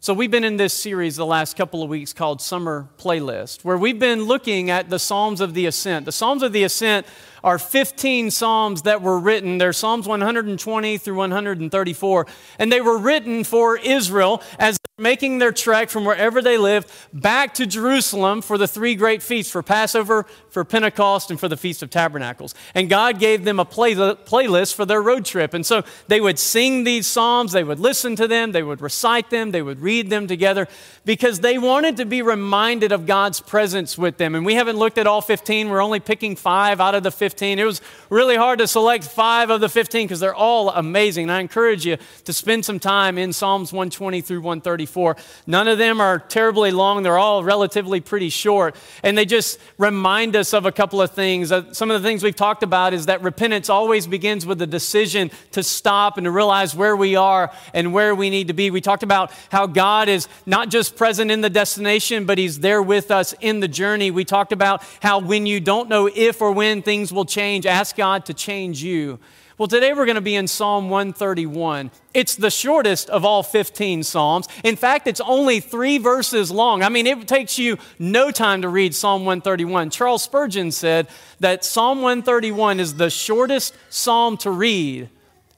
So, 0.05 0.13
we've 0.13 0.31
been 0.31 0.45
in 0.45 0.59
this 0.59 0.75
series 0.75 1.17
the 1.17 1.25
last 1.25 1.57
couple 1.57 1.83
of 1.83 1.89
weeks 1.89 2.13
called 2.13 2.43
Summer 2.43 2.91
Playlist, 2.99 3.65
where 3.65 3.79
we've 3.79 3.99
been 3.99 4.25
looking 4.25 4.69
at 4.69 4.91
the 4.91 4.99
Psalms 4.99 5.41
of 5.41 5.55
the 5.55 5.65
Ascent. 5.65 6.05
The 6.05 6.13
Psalms 6.13 6.43
of 6.43 6.53
the 6.53 6.63
Ascent 6.63 7.07
are 7.45 7.59
15 7.59 8.31
Psalms 8.31 8.83
that 8.83 9.03
were 9.03 9.19
written. 9.21 9.59
They're 9.59 9.75
Psalms 9.75 10.09
120 10.09 10.99
through 10.99 11.15
134, 11.15 12.27
and 12.59 12.73
they 12.73 12.81
were 12.81 12.99
written 12.99 13.45
for 13.45 13.77
Israel 13.77 14.43
as 14.59 14.79
making 14.97 15.39
their 15.39 15.51
trek 15.51 15.91
from 15.91 16.05
wherever 16.05 16.41
they 16.41 16.57
lived 16.57 16.89
back 17.13 17.53
to 17.53 17.67
Jerusalem 17.67 18.41
for 18.41 18.57
the 18.57 18.69
three 18.69 18.95
great 18.95 19.25
feasts 19.25 19.51
for 19.51 19.61
Passover, 19.61 20.25
for 20.49 20.65
Pentecost, 20.65 21.33
and 21.33 21.41
for 21.41 21.49
the 21.49 21.57
Feast 21.57 21.83
of 21.83 21.91
Tabernacles. 21.91 22.55
And 22.77 22.89
God 22.89 23.19
gave 23.19 23.45
them 23.45 23.59
a 23.59 23.65
play- 23.65 23.97
playlist 23.97 24.75
for 24.75 24.87
their 24.87 25.03
road 25.03 25.25
trip. 25.25 25.53
And 25.53 25.67
so 25.67 25.83
they 26.07 26.21
would 26.21 26.39
sing 26.39 26.85
these 26.85 27.09
Psalms, 27.09 27.51
they 27.51 27.65
would 27.65 27.81
listen 27.81 28.15
to 28.17 28.29
them, 28.29 28.53
they 28.53 28.63
would 28.63 28.81
recite 28.81 29.31
them, 29.31 29.51
they 29.51 29.63
would 29.63 29.81
read 29.81 30.11
them 30.11 30.29
together 30.29 30.69
because 31.05 31.41
they 31.41 31.59
wanted 31.59 31.97
to 31.97 32.05
be 32.05 32.23
reminded 32.23 32.93
of 32.93 33.05
God's 33.05 33.41
presence 33.41 33.99
with 33.99 34.17
them. 34.17 34.37
And 34.37 34.47
we 34.47 34.55
haven't 34.55 34.77
looked 34.77 34.97
at 34.97 35.09
all 35.09 35.21
15, 35.21 35.69
we're 35.69 35.83
only 35.83 36.01
picking 36.01 36.37
five 36.37 36.81
out 36.81 36.95
of 36.95 37.03
the 37.03 37.11
15 37.11 37.34
15. 37.35 37.59
It 37.59 37.65
was 37.65 37.81
really 38.11 38.37
hard 38.37 38.61
to 38.61 38.69
select 38.69 39.03
five 39.03 39.51
of 39.51 39.61
the 39.61 39.69
15 39.69 40.07
because 40.07 40.21
they're 40.21 40.37
all 40.37 40.71
amazing. 40.71 41.31
I 41.31 41.41
encourage 41.41 41.85
you 41.85 41.97
to 42.27 42.33
spend 42.33 42.65
some 42.65 42.79
time 42.79 43.19
in 43.19 43.33
Psalms 43.33 43.73
120 43.73 44.21
through 44.21 44.39
134. 44.39 45.17
None 45.49 45.67
of 45.67 45.77
them 45.77 46.01
are 46.01 46.21
terribly 46.21 46.71
long, 46.71 47.03
they're 47.03 47.19
all 47.19 47.43
relatively 47.43 48.01
pretty 48.01 48.29
short. 48.29 48.77
And 49.03 49.19
they 49.19 49.25
just 49.25 49.59
remind 49.79 50.37
us 50.37 50.55
of 50.55 50.65
a 50.65 50.71
couple 50.71 51.03
of 51.03 51.11
things. 51.11 51.51
Uh, 51.51 51.73
some 51.73 51.91
of 51.91 52.01
the 52.01 52.09
things 52.09 52.23
we've 52.23 52.37
talked 52.37 52.63
about 52.63 52.95
is 52.95 53.07
that 53.07 53.21
repentance 53.21 53.69
always 53.69 54.07
begins 54.07 54.47
with 54.47 54.63
a 54.63 54.67
decision 54.67 55.33
to 55.51 55.65
stop 55.65 56.17
and 56.19 56.27
to 56.27 56.31
realize 56.31 56.77
where 56.77 56.95
we 56.95 57.17
are 57.17 57.51
and 57.73 57.93
where 57.93 58.15
we 58.15 58.31
need 58.31 58.47
to 58.47 58.55
be. 58.55 58.71
We 58.71 58.81
talked 58.81 59.03
about 59.03 59.33
how 59.51 59.67
God 59.67 60.09
is 60.09 60.29
not 60.47 60.69
just 60.69 60.95
present 60.95 61.33
in 61.33 61.41
the 61.41 61.51
destination, 61.51 62.27
but 62.27 62.39
He's 62.39 62.61
there 62.61 62.81
with 62.81 63.11
us 63.11 63.35
in 63.41 63.59
the 63.59 63.67
journey. 63.67 64.13
We 64.13 64.25
talked 64.25 64.53
about 64.53 64.85
how 65.03 65.19
when 65.19 65.47
you 65.47 65.59
don't 65.59 65.89
know 65.89 66.09
if 66.15 66.41
or 66.41 66.53
when 66.53 66.81
things 66.81 67.13
will 67.13 67.24
change, 67.25 67.67
ask 67.67 67.97
God 67.97 68.27
to 68.27 68.35
change 68.35 68.83
you. 68.83 69.19
Well, 69.57 69.69
today 69.69 69.93
we're 69.93 70.05
going 70.05 70.17
to 70.17 70.21
be 70.21 70.35
in 70.35 70.49
Psalm 70.49 70.91
131. 70.91 71.93
It's 72.13 72.35
the 72.35 72.51
shortest 72.51 73.09
of 73.09 73.25
all 73.25 73.45
15 73.45 74.03
Psalms. 74.03 74.49
In 74.65 74.75
fact, 74.75 75.07
it's 75.07 75.21
only 75.21 75.61
three 75.61 75.99
verses 75.99 76.51
long. 76.51 76.83
I 76.83 76.89
mean, 76.89 77.07
it 77.07 77.29
takes 77.29 77.57
you 77.57 77.79
no 78.01 78.33
time 78.33 78.63
to 78.63 78.69
read 78.69 78.97
Psalm 78.97 79.25
131. 79.25 79.91
Charles 79.91 80.25
Spurgeon 80.25 80.73
said 80.73 81.07
that 81.39 81.65
Psalm 81.65 82.03
131 82.03 82.81
is 82.81 82.95
the 82.95 83.11
shortest 83.11 83.77
psalm 83.91 84.37
to 84.39 84.51
read, 84.51 85.09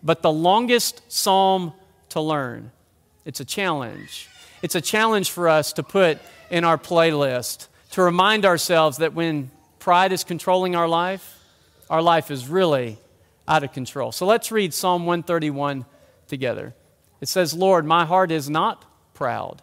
but 0.03 0.21
the 0.21 0.33
longest 0.33 1.01
psalm 1.11 1.73
to 2.11 2.21
learn. 2.21 2.73
It's 3.25 3.41
a 3.41 3.47
challenge. 3.47 4.29
It's 4.61 4.75
a 4.75 4.83
challenge 4.83 5.31
for 5.31 5.49
us 5.49 5.73
to 5.73 5.83
put 5.83 6.19
in 6.51 6.65
our 6.65 6.77
playlist 6.77 7.69
to 7.93 8.03
remind 8.03 8.45
ourselves 8.45 8.99
that 8.99 9.15
when 9.15 9.51
pride 9.79 10.13
is 10.13 10.23
controlling 10.23 10.77
our 10.77 10.87
life, 10.87 11.36
our 11.89 12.03
life 12.03 12.31
is 12.31 12.49
really 12.49 12.99
out 13.49 13.63
of 13.63 13.73
control. 13.73 14.13
So 14.13 14.27
let's 14.27 14.51
read 14.51 14.75
Psalm 14.75 15.07
131 15.07 15.85
together. 16.27 16.75
It 17.21 17.29
says, 17.29 17.55
Lord, 17.55 17.85
my 17.85 18.05
heart 18.05 18.31
is 18.31 18.51
not 18.51 18.85
proud, 19.15 19.63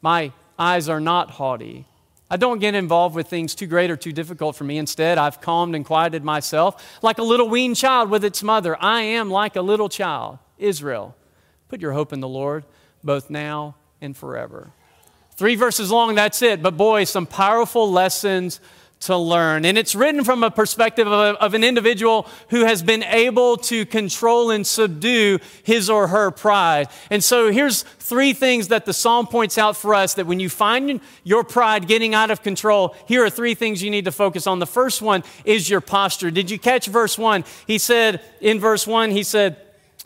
my 0.00 0.32
eyes 0.58 0.88
are 0.88 1.00
not 1.00 1.32
haughty. 1.32 1.86
I 2.30 2.36
don't 2.36 2.58
get 2.58 2.74
involved 2.74 3.14
with 3.14 3.28
things 3.28 3.54
too 3.54 3.66
great 3.66 3.90
or 3.90 3.96
too 3.96 4.12
difficult 4.12 4.54
for 4.54 4.64
me. 4.64 4.76
Instead, 4.76 5.16
I've 5.16 5.40
calmed 5.40 5.74
and 5.74 5.82
quieted 5.82 6.22
myself 6.22 7.00
like 7.02 7.16
a 7.16 7.22
little 7.22 7.48
weaned 7.48 7.76
child 7.76 8.10
with 8.10 8.22
its 8.22 8.42
mother. 8.42 8.76
I 8.78 9.00
am 9.00 9.30
like 9.30 9.56
a 9.56 9.62
little 9.62 9.88
child. 9.88 10.38
Israel, 10.58 11.16
put 11.68 11.80
your 11.80 11.92
hope 11.92 12.12
in 12.12 12.20
the 12.20 12.28
Lord, 12.28 12.64
both 13.02 13.30
now 13.30 13.76
and 14.02 14.14
forever. 14.14 14.72
Three 15.36 15.54
verses 15.54 15.90
long, 15.90 16.16
that's 16.16 16.42
it. 16.42 16.62
But 16.62 16.76
boy, 16.76 17.04
some 17.04 17.24
powerful 17.24 17.90
lessons 17.90 18.60
to 19.00 19.16
learn. 19.16 19.64
And 19.64 19.78
it's 19.78 19.94
written 19.94 20.24
from 20.24 20.42
a 20.42 20.50
perspective 20.50 21.06
of, 21.06 21.12
a, 21.12 21.38
of, 21.40 21.54
an 21.54 21.62
individual 21.62 22.26
who 22.50 22.64
has 22.64 22.82
been 22.82 23.04
able 23.04 23.56
to 23.56 23.86
control 23.86 24.50
and 24.50 24.66
subdue 24.66 25.38
his 25.62 25.88
or 25.88 26.08
her 26.08 26.30
pride. 26.30 26.88
And 27.10 27.22
so 27.22 27.52
here's 27.52 27.82
three 27.82 28.32
things 28.32 28.68
that 28.68 28.86
the 28.86 28.92
psalm 28.92 29.26
points 29.26 29.56
out 29.56 29.76
for 29.76 29.94
us 29.94 30.14
that 30.14 30.26
when 30.26 30.40
you 30.40 30.48
find 30.48 31.00
your 31.22 31.44
pride 31.44 31.86
getting 31.86 32.14
out 32.14 32.30
of 32.30 32.42
control, 32.42 32.96
here 33.06 33.24
are 33.24 33.30
three 33.30 33.54
things 33.54 33.82
you 33.82 33.90
need 33.90 34.06
to 34.06 34.12
focus 34.12 34.46
on. 34.46 34.58
The 34.58 34.66
first 34.66 35.00
one 35.00 35.22
is 35.44 35.70
your 35.70 35.80
posture. 35.80 36.30
Did 36.30 36.50
you 36.50 36.58
catch 36.58 36.86
verse 36.86 37.16
one? 37.16 37.44
He 37.66 37.78
said, 37.78 38.20
in 38.40 38.58
verse 38.58 38.86
one, 38.86 39.10
he 39.10 39.22
said, 39.22 39.56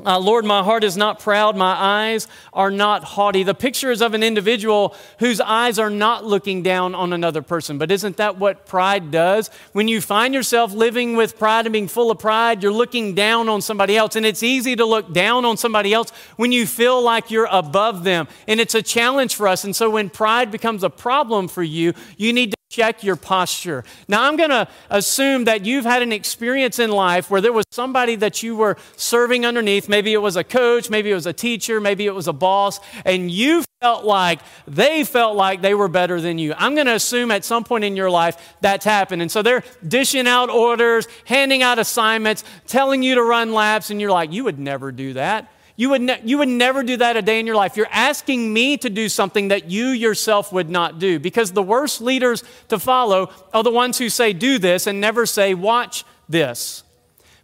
uh, 0.04 0.18
Lord, 0.18 0.44
my 0.44 0.62
heart 0.62 0.84
is 0.84 0.96
not 0.96 1.20
proud, 1.20 1.56
my 1.56 1.74
eyes 1.74 2.26
are 2.52 2.70
not 2.70 3.04
haughty. 3.04 3.42
The 3.42 3.54
picture 3.54 3.90
is 3.90 4.02
of 4.02 4.14
an 4.14 4.22
individual 4.22 4.96
whose 5.18 5.40
eyes 5.40 5.78
are 5.78 5.90
not 5.90 6.24
looking 6.24 6.62
down 6.62 6.94
on 6.94 7.12
another 7.12 7.42
person. 7.42 7.78
But 7.78 7.90
isn't 7.90 8.16
that 8.16 8.38
what 8.38 8.66
pride 8.66 9.10
does? 9.10 9.50
When 9.72 9.88
you 9.88 10.00
find 10.00 10.34
yourself 10.34 10.72
living 10.72 11.16
with 11.16 11.38
pride 11.38 11.66
and 11.66 11.72
being 11.72 11.88
full 11.88 12.10
of 12.10 12.18
pride, 12.18 12.62
you're 12.62 12.72
looking 12.72 13.14
down 13.14 13.48
on 13.48 13.62
somebody 13.62 13.96
else. 13.96 14.16
And 14.16 14.26
it's 14.26 14.42
easy 14.42 14.74
to 14.76 14.84
look 14.84 15.12
down 15.12 15.44
on 15.44 15.56
somebody 15.56 15.94
else 15.94 16.10
when 16.36 16.52
you 16.52 16.66
feel 16.66 17.00
like 17.00 17.30
you're 17.30 17.48
above 17.50 18.04
them. 18.04 18.26
And 18.48 18.60
it's 18.60 18.74
a 18.74 18.82
challenge 18.82 19.36
for 19.36 19.46
us. 19.46 19.64
And 19.64 19.74
so 19.74 19.90
when 19.90 20.10
pride 20.10 20.50
becomes 20.50 20.82
a 20.82 20.90
problem 20.90 21.48
for 21.48 21.62
you, 21.62 21.92
you 22.16 22.32
need 22.32 22.50
to 22.50 22.56
check 22.72 23.04
your 23.04 23.16
posture. 23.16 23.84
Now, 24.08 24.22
I'm 24.22 24.36
going 24.36 24.50
to 24.50 24.66
assume 24.88 25.44
that 25.44 25.66
you've 25.66 25.84
had 25.84 26.00
an 26.00 26.10
experience 26.10 26.78
in 26.78 26.90
life 26.90 27.30
where 27.30 27.42
there 27.42 27.52
was 27.52 27.66
somebody 27.70 28.16
that 28.16 28.42
you 28.42 28.56
were 28.56 28.78
serving 28.96 29.44
underneath. 29.44 29.90
Maybe 29.90 30.14
it 30.14 30.22
was 30.22 30.36
a 30.36 30.42
coach, 30.42 30.88
maybe 30.88 31.10
it 31.10 31.14
was 31.14 31.26
a 31.26 31.34
teacher, 31.34 31.80
maybe 31.80 32.06
it 32.06 32.14
was 32.14 32.28
a 32.28 32.32
boss, 32.32 32.80
and 33.04 33.30
you 33.30 33.62
felt 33.82 34.06
like 34.06 34.40
they 34.66 35.04
felt 35.04 35.36
like 35.36 35.60
they 35.60 35.74
were 35.74 35.88
better 35.88 36.18
than 36.18 36.38
you. 36.38 36.54
I'm 36.56 36.74
going 36.74 36.86
to 36.86 36.94
assume 36.94 37.30
at 37.30 37.44
some 37.44 37.62
point 37.62 37.84
in 37.84 37.94
your 37.94 38.08
life 38.08 38.56
that's 38.62 38.86
happened. 38.86 39.20
And 39.20 39.30
so 39.30 39.42
they're 39.42 39.64
dishing 39.86 40.26
out 40.26 40.48
orders, 40.48 41.06
handing 41.26 41.62
out 41.62 41.78
assignments, 41.78 42.42
telling 42.66 43.02
you 43.02 43.16
to 43.16 43.22
run 43.22 43.52
laps, 43.52 43.90
and 43.90 44.00
you're 44.00 44.10
like, 44.10 44.32
you 44.32 44.44
would 44.44 44.58
never 44.58 44.92
do 44.92 45.12
that. 45.12 45.52
You 45.76 45.90
would, 45.90 46.02
ne- 46.02 46.20
you 46.24 46.38
would 46.38 46.48
never 46.48 46.82
do 46.82 46.96
that 46.98 47.16
a 47.16 47.22
day 47.22 47.40
in 47.40 47.46
your 47.46 47.56
life. 47.56 47.76
You're 47.76 47.86
asking 47.90 48.52
me 48.52 48.76
to 48.78 48.90
do 48.90 49.08
something 49.08 49.48
that 49.48 49.70
you 49.70 49.88
yourself 49.88 50.52
would 50.52 50.68
not 50.68 50.98
do 50.98 51.18
because 51.18 51.52
the 51.52 51.62
worst 51.62 52.00
leaders 52.00 52.44
to 52.68 52.78
follow 52.78 53.30
are 53.52 53.62
the 53.62 53.70
ones 53.70 53.98
who 53.98 54.08
say, 54.08 54.32
do 54.32 54.58
this, 54.58 54.86
and 54.86 55.00
never 55.00 55.24
say, 55.24 55.54
watch 55.54 56.04
this. 56.28 56.82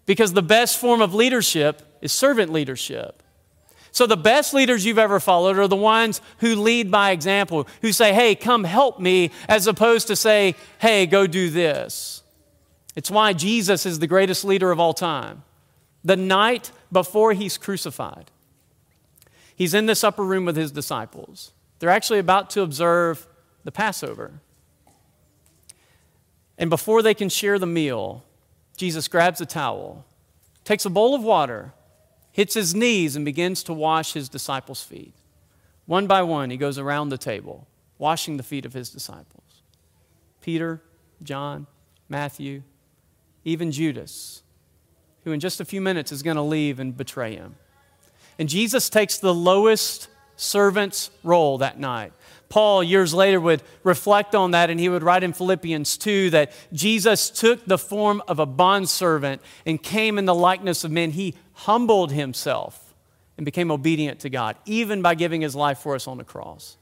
Because 0.05 0.33
the 0.33 0.43
best 0.43 0.79
form 0.79 1.01
of 1.01 1.15
leadership 1.15 1.83
is 2.01 2.13
servant 2.13 2.53
leadership. 2.53 3.23
So, 3.91 4.07
the 4.07 4.17
best 4.17 4.55
leaders 4.55 4.85
you've 4.85 4.99
ever 4.99 5.19
followed 5.19 5.59
are 5.59 5.67
the 5.67 5.75
ones 5.75 6.21
who 6.39 6.55
lead 6.55 6.91
by 6.91 7.11
example, 7.11 7.67
who 7.83 7.93
say, 7.93 8.13
hey, 8.13 8.35
come 8.35 8.65
help 8.65 9.01
me, 9.01 9.31
as 9.49 9.67
opposed 9.67 10.07
to 10.09 10.17
say, 10.17 10.55
hey, 10.79 11.07
go 11.07 11.27
do 11.27 11.51
this. 11.51 12.23
It's 12.95 13.11
why 13.11 13.33
Jesus 13.33 13.87
is 13.87 13.99
the 13.99 14.07
greatest 14.07 14.45
leader 14.45 14.71
of 14.71 14.79
all 14.79 14.93
time. 14.93 15.43
The 16.05 16.17
night 16.17 16.71
before 16.91 17.33
he's 17.33 17.59
crucified. 17.59 18.31
He's 19.55 19.75
in 19.75 19.87
this 19.87 20.05
upper 20.05 20.25
room 20.25 20.45
with 20.45 20.57
his 20.57 20.71
disciples. 20.71 21.53
They're 21.79 21.91
actually 21.91 22.19
about 22.19 22.51
to 22.51 22.63
observe 22.63 23.27
the 23.65 23.73
Passover. 23.73 24.41
And 26.57 26.71
before 26.71 27.03
they 27.03 27.15
can 27.15 27.29
share 27.29 27.59
the 27.59 27.67
meal, 27.67 28.25
Jesus 28.77 29.09
grabs 29.09 29.41
a 29.41 29.47
towel, 29.47 30.05
takes 30.65 30.85
a 30.85 30.91
bowl 30.91 31.15
of 31.15 31.23
water, 31.23 31.73
hits 32.33 32.55
his 32.55 32.75
knees, 32.75 33.17
and 33.17 33.25
begins 33.25 33.63
to 33.65 33.73
wash 33.73 34.13
his 34.13 34.29
disciples' 34.29 34.83
feet. 34.83 35.15
One 35.87 36.07
by 36.07 36.23
one, 36.23 36.51
he 36.51 36.57
goes 36.57 36.79
around 36.79 37.09
the 37.09 37.19
table, 37.19 37.67
washing 37.97 38.37
the 38.37 38.43
feet 38.43 38.65
of 38.65 38.75
his 38.75 38.91
disciples 38.91 39.63
Peter, 40.41 40.81
John, 41.23 41.67
Matthew, 42.09 42.63
even 43.45 43.73
Judas 43.73 44.43
who 45.25 45.33
in 45.33 45.41
just 45.41 45.61
a 45.61 45.65
few 45.65 45.81
minutes 45.81 46.13
is 46.13 46.23
going 46.23 46.37
to 46.37 46.43
leave 46.43 46.81
and 46.81 46.97
betray 46.97 47.35
him. 47.35 47.57
And 48.39 48.49
Jesus 48.49 48.89
takes 48.89 49.19
the 49.19 49.35
lowest 49.35 50.09
servant's 50.37 51.11
role 51.25 51.59
that 51.59 51.79
night. 51.79 52.13
Paul, 52.49 52.83
years 52.83 53.13
later, 53.13 53.41
would 53.41 53.63
reflect 53.83 54.35
on 54.35 54.53
that 54.53 54.71
and 54.71 54.81
he 54.81 54.89
would 54.89 55.03
write 55.03 55.23
in 55.23 55.33
Philippians 55.33 55.99
2 55.99 56.31
that 56.31 56.53
Jesus 56.73 57.29
took 57.29 57.65
the 57.67 57.77
form 57.77 58.23
of 58.27 58.39
a 58.39 58.47
bondservant 58.47 59.43
and 59.67 59.83
came 59.83 60.17
in 60.19 60.25
the 60.25 60.35
likeness 60.35 60.85
of 60.85 60.91
men. 60.91 61.11
He 61.11 61.35
humbled 61.53 62.13
himself 62.13 62.95
and 63.37 63.45
became 63.45 63.71
obedient 63.71 64.21
to 64.21 64.31
God, 64.31 64.57
even 64.65 65.03
by 65.03 65.15
giving 65.15 65.43
his 65.43 65.55
life 65.55 65.79
for 65.79 65.95
us 65.95 66.09
on 66.09 66.17
the 66.17 66.25
cross. 66.25 66.77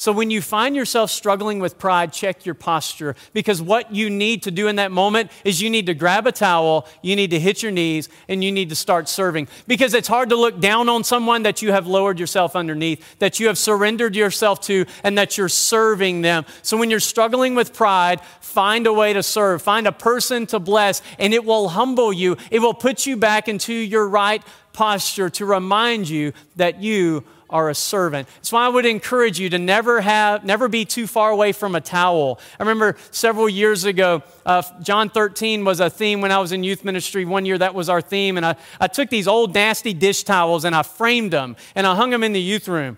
So 0.00 0.12
when 0.12 0.30
you 0.30 0.40
find 0.40 0.74
yourself 0.74 1.10
struggling 1.10 1.58
with 1.58 1.78
pride, 1.78 2.10
check 2.10 2.46
your 2.46 2.54
posture 2.54 3.14
because 3.34 3.60
what 3.60 3.94
you 3.94 4.08
need 4.08 4.44
to 4.44 4.50
do 4.50 4.66
in 4.66 4.76
that 4.76 4.90
moment 4.90 5.30
is 5.44 5.60
you 5.60 5.68
need 5.68 5.84
to 5.84 5.94
grab 5.94 6.26
a 6.26 6.32
towel, 6.32 6.88
you 7.02 7.14
need 7.16 7.32
to 7.32 7.38
hit 7.38 7.62
your 7.62 7.70
knees, 7.70 8.08
and 8.26 8.42
you 8.42 8.50
need 8.50 8.70
to 8.70 8.74
start 8.74 9.10
serving. 9.10 9.46
Because 9.66 9.92
it's 9.92 10.08
hard 10.08 10.30
to 10.30 10.36
look 10.36 10.58
down 10.58 10.88
on 10.88 11.04
someone 11.04 11.42
that 11.42 11.60
you 11.60 11.72
have 11.72 11.86
lowered 11.86 12.18
yourself 12.18 12.56
underneath, 12.56 13.18
that 13.18 13.40
you 13.40 13.48
have 13.48 13.58
surrendered 13.58 14.16
yourself 14.16 14.62
to, 14.62 14.86
and 15.04 15.18
that 15.18 15.36
you're 15.36 15.50
serving 15.50 16.22
them. 16.22 16.46
So 16.62 16.78
when 16.78 16.88
you're 16.88 16.98
struggling 16.98 17.54
with 17.54 17.74
pride, 17.74 18.22
find 18.40 18.86
a 18.86 18.94
way 18.94 19.12
to 19.12 19.22
serve, 19.22 19.60
find 19.60 19.86
a 19.86 19.92
person 19.92 20.46
to 20.46 20.58
bless, 20.58 21.02
and 21.18 21.34
it 21.34 21.44
will 21.44 21.68
humble 21.68 22.10
you. 22.10 22.38
It 22.50 22.60
will 22.60 22.72
put 22.72 23.04
you 23.04 23.18
back 23.18 23.50
into 23.50 23.74
your 23.74 24.08
right 24.08 24.42
posture 24.72 25.28
to 25.28 25.44
remind 25.44 26.08
you 26.08 26.32
that 26.56 26.80
you 26.80 27.22
are 27.50 27.68
a 27.68 27.74
servant. 27.74 28.28
That's 28.36 28.52
why 28.52 28.64
I 28.64 28.68
would 28.68 28.86
encourage 28.86 29.38
you 29.38 29.50
to 29.50 29.58
never 29.58 30.00
have, 30.00 30.44
never 30.44 30.68
be 30.68 30.84
too 30.84 31.06
far 31.06 31.30
away 31.30 31.52
from 31.52 31.74
a 31.74 31.80
towel. 31.80 32.40
I 32.58 32.62
remember 32.62 32.96
several 33.10 33.48
years 33.48 33.84
ago, 33.84 34.22
uh, 34.46 34.62
John 34.82 35.10
13 35.10 35.64
was 35.64 35.80
a 35.80 35.90
theme 35.90 36.20
when 36.20 36.32
I 36.32 36.38
was 36.38 36.52
in 36.52 36.64
youth 36.64 36.84
ministry. 36.84 37.24
One 37.24 37.44
year 37.44 37.58
that 37.58 37.74
was 37.74 37.88
our 37.88 38.00
theme, 38.00 38.36
and 38.36 38.46
I, 38.46 38.56
I 38.80 38.86
took 38.86 39.10
these 39.10 39.28
old 39.28 39.54
nasty 39.54 39.92
dish 39.92 40.24
towels 40.24 40.64
and 40.64 40.74
I 40.74 40.82
framed 40.82 41.32
them 41.32 41.56
and 41.74 41.86
I 41.86 41.94
hung 41.94 42.10
them 42.10 42.24
in 42.24 42.32
the 42.32 42.40
youth 42.40 42.68
room. 42.68 42.96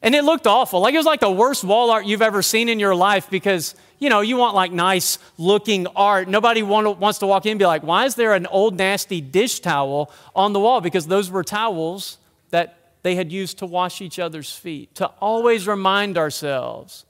And 0.00 0.14
it 0.14 0.24
looked 0.24 0.46
awful. 0.46 0.80
Like 0.80 0.94
it 0.94 0.98
was 0.98 1.06
like 1.06 1.20
the 1.20 1.30
worst 1.30 1.64
wall 1.64 1.90
art 1.90 2.06
you've 2.06 2.22
ever 2.22 2.42
seen 2.42 2.68
in 2.68 2.78
your 2.78 2.94
life 2.94 3.28
because, 3.30 3.74
you 3.98 4.08
know, 4.08 4.20
you 4.20 4.36
want 4.36 4.54
like 4.54 4.70
nice 4.70 5.18
looking 5.38 5.86
art. 5.88 6.28
Nobody 6.28 6.62
want, 6.62 6.98
wants 6.98 7.18
to 7.18 7.26
walk 7.26 7.46
in 7.46 7.52
and 7.52 7.58
be 7.58 7.66
like, 7.66 7.82
why 7.82 8.04
is 8.04 8.14
there 8.14 8.34
an 8.34 8.46
old 8.46 8.76
nasty 8.76 9.20
dish 9.20 9.60
towel 9.60 10.12
on 10.36 10.52
the 10.52 10.60
wall? 10.60 10.80
Because 10.80 11.06
those 11.06 11.30
were 11.30 11.42
towels 11.42 12.18
that 12.50 12.77
they 13.08 13.14
had 13.14 13.32
used 13.32 13.56
to 13.56 13.64
wash 13.64 14.02
each 14.02 14.18
other's 14.18 14.52
feet, 14.52 14.94
to 14.96 15.06
always 15.18 15.66
remind 15.66 16.18
ourselves 16.18 17.06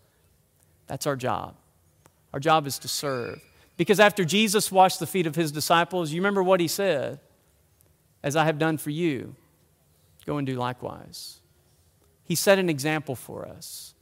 that's 0.87 1.09
our 1.09 1.17
job. 1.17 1.57
Our 2.33 2.39
job 2.39 2.69
is 2.69 2.79
to 2.79 2.87
serve. 2.87 3.43
Because 3.77 3.99
after 3.99 4.25
Jesus 4.25 4.71
washed 4.71 5.01
the 5.01 5.09
feet 5.09 5.27
of 5.27 5.35
his 5.35 5.51
disciples, 5.51 6.13
you 6.13 6.21
remember 6.21 6.41
what 6.41 6.61
he 6.61 6.69
said? 6.69 7.19
As 8.23 8.37
I 8.37 8.45
have 8.45 8.61
done 8.61 8.79
for 8.79 8.91
you, 8.91 9.35
go 10.25 10.37
and 10.37 10.47
do 10.47 10.55
likewise. 10.55 11.41
He 12.23 12.37
set 12.37 12.61
an 12.61 12.69
example 12.69 13.17
for 13.17 13.49
us. 13.49 13.93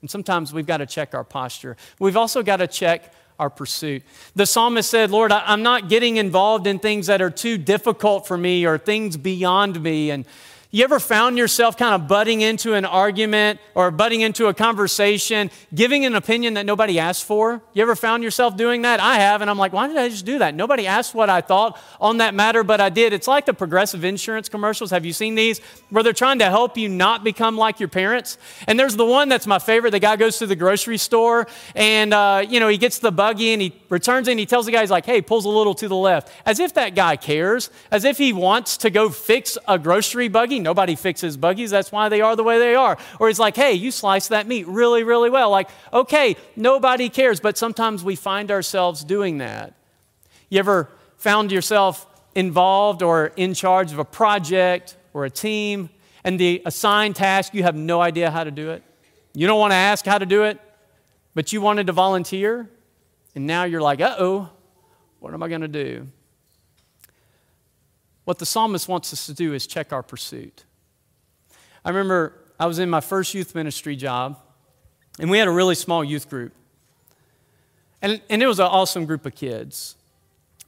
And 0.00 0.10
sometimes 0.10 0.52
we've 0.52 0.66
got 0.66 0.78
to 0.78 0.86
check 0.86 1.14
our 1.14 1.22
posture. 1.22 1.76
We've 2.00 2.16
also 2.16 2.42
got 2.42 2.56
to 2.56 2.66
check 2.66 3.14
our 3.38 3.48
pursuit. 3.48 4.02
The 4.34 4.46
psalmist 4.46 4.90
said, 4.90 5.12
Lord, 5.12 5.30
I'm 5.30 5.62
not 5.62 5.88
getting 5.88 6.16
involved 6.16 6.66
in 6.66 6.80
things 6.80 7.06
that 7.06 7.22
are 7.22 7.30
too 7.30 7.58
difficult 7.58 8.26
for 8.26 8.36
me 8.36 8.66
or 8.66 8.76
things 8.76 9.16
beyond 9.16 9.80
me. 9.80 10.10
And 10.10 10.26
you 10.74 10.82
ever 10.82 10.98
found 10.98 11.38
yourself 11.38 11.76
kind 11.76 11.94
of 11.94 12.08
butting 12.08 12.40
into 12.40 12.74
an 12.74 12.84
argument 12.84 13.60
or 13.76 13.92
butting 13.92 14.22
into 14.22 14.46
a 14.46 14.54
conversation, 14.54 15.48
giving 15.72 16.04
an 16.04 16.16
opinion 16.16 16.54
that 16.54 16.66
nobody 16.66 16.98
asked 16.98 17.22
for? 17.22 17.62
You 17.74 17.82
ever 17.82 17.94
found 17.94 18.24
yourself 18.24 18.56
doing 18.56 18.82
that? 18.82 18.98
I 18.98 19.20
have, 19.20 19.40
and 19.40 19.48
I'm 19.48 19.56
like, 19.56 19.72
why 19.72 19.86
did 19.86 19.96
I 19.96 20.08
just 20.08 20.26
do 20.26 20.40
that? 20.40 20.52
Nobody 20.56 20.88
asked 20.88 21.14
what 21.14 21.30
I 21.30 21.42
thought 21.42 21.80
on 22.00 22.16
that 22.16 22.34
matter, 22.34 22.64
but 22.64 22.80
I 22.80 22.88
did. 22.88 23.12
It's 23.12 23.28
like 23.28 23.46
the 23.46 23.54
progressive 23.54 24.02
insurance 24.02 24.48
commercials. 24.48 24.90
Have 24.90 25.04
you 25.04 25.12
seen 25.12 25.36
these? 25.36 25.60
Where 25.90 26.02
they're 26.02 26.12
trying 26.12 26.40
to 26.40 26.46
help 26.46 26.76
you 26.76 26.88
not 26.88 27.22
become 27.22 27.56
like 27.56 27.78
your 27.78 27.88
parents. 27.88 28.36
And 28.66 28.76
there's 28.76 28.96
the 28.96 29.06
one 29.06 29.28
that's 29.28 29.46
my 29.46 29.60
favorite. 29.60 29.92
The 29.92 30.00
guy 30.00 30.16
goes 30.16 30.38
to 30.38 30.46
the 30.46 30.56
grocery 30.56 30.98
store 30.98 31.46
and, 31.76 32.12
uh, 32.12 32.44
you 32.48 32.58
know, 32.58 32.66
he 32.66 32.78
gets 32.78 32.98
the 32.98 33.12
buggy 33.12 33.52
and 33.52 33.62
he 33.62 33.80
returns 33.90 34.26
and 34.26 34.40
he 34.40 34.46
tells 34.46 34.66
the 34.66 34.72
guy, 34.72 34.80
he's 34.80 34.90
like, 34.90 35.06
hey, 35.06 35.22
pulls 35.22 35.44
a 35.44 35.50
little 35.50 35.74
to 35.74 35.86
the 35.86 35.94
left. 35.94 36.32
As 36.44 36.58
if 36.58 36.74
that 36.74 36.96
guy 36.96 37.14
cares, 37.14 37.70
as 37.92 38.04
if 38.04 38.18
he 38.18 38.32
wants 38.32 38.76
to 38.78 38.90
go 38.90 39.08
fix 39.08 39.56
a 39.68 39.78
grocery 39.78 40.26
buggy 40.26 40.63
Nobody 40.64 40.96
fixes 40.96 41.36
buggies. 41.36 41.70
That's 41.70 41.92
why 41.92 42.08
they 42.08 42.22
are 42.22 42.34
the 42.34 42.42
way 42.42 42.58
they 42.58 42.74
are. 42.74 42.96
Or 43.20 43.28
he's 43.28 43.38
like, 43.38 43.54
hey, 43.54 43.74
you 43.74 43.90
slice 43.90 44.28
that 44.28 44.46
meat 44.46 44.66
really, 44.66 45.04
really 45.04 45.28
well. 45.28 45.50
Like, 45.50 45.68
okay, 45.92 46.36
nobody 46.56 47.10
cares. 47.10 47.38
But 47.38 47.58
sometimes 47.58 48.02
we 48.02 48.16
find 48.16 48.50
ourselves 48.50 49.04
doing 49.04 49.38
that. 49.38 49.74
You 50.48 50.58
ever 50.58 50.88
found 51.18 51.52
yourself 51.52 52.06
involved 52.34 53.02
or 53.02 53.26
in 53.36 53.52
charge 53.52 53.92
of 53.92 53.98
a 53.98 54.06
project 54.06 54.96
or 55.12 55.26
a 55.26 55.30
team, 55.30 55.90
and 56.24 56.40
the 56.40 56.62
assigned 56.64 57.14
task, 57.14 57.52
you 57.52 57.62
have 57.62 57.76
no 57.76 58.00
idea 58.00 58.30
how 58.30 58.42
to 58.42 58.50
do 58.50 58.70
it? 58.70 58.82
You 59.34 59.46
don't 59.46 59.60
want 59.60 59.72
to 59.72 59.76
ask 59.76 60.06
how 60.06 60.16
to 60.16 60.26
do 60.26 60.44
it, 60.44 60.58
but 61.34 61.52
you 61.52 61.60
wanted 61.60 61.88
to 61.88 61.92
volunteer, 61.92 62.70
and 63.34 63.46
now 63.46 63.64
you're 63.64 63.82
like, 63.82 64.00
uh 64.00 64.16
oh, 64.18 64.48
what 65.20 65.34
am 65.34 65.42
I 65.42 65.48
going 65.48 65.60
to 65.60 65.68
do? 65.68 66.08
What 68.24 68.38
the 68.38 68.46
psalmist 68.46 68.88
wants 68.88 69.12
us 69.12 69.26
to 69.26 69.34
do 69.34 69.52
is 69.52 69.66
check 69.66 69.92
our 69.92 70.02
pursuit. 70.02 70.64
I 71.84 71.90
remember 71.90 72.32
I 72.58 72.66
was 72.66 72.78
in 72.78 72.88
my 72.88 73.00
first 73.00 73.34
youth 73.34 73.54
ministry 73.54 73.96
job, 73.96 74.38
and 75.18 75.30
we 75.30 75.38
had 75.38 75.48
a 75.48 75.52
really 75.52 75.74
small 75.74 76.02
youth 76.02 76.28
group. 76.30 76.52
And, 78.00 78.20
and 78.28 78.42
it 78.42 78.46
was 78.46 78.58
an 78.58 78.66
awesome 78.66 79.06
group 79.06 79.26
of 79.26 79.34
kids. 79.34 79.96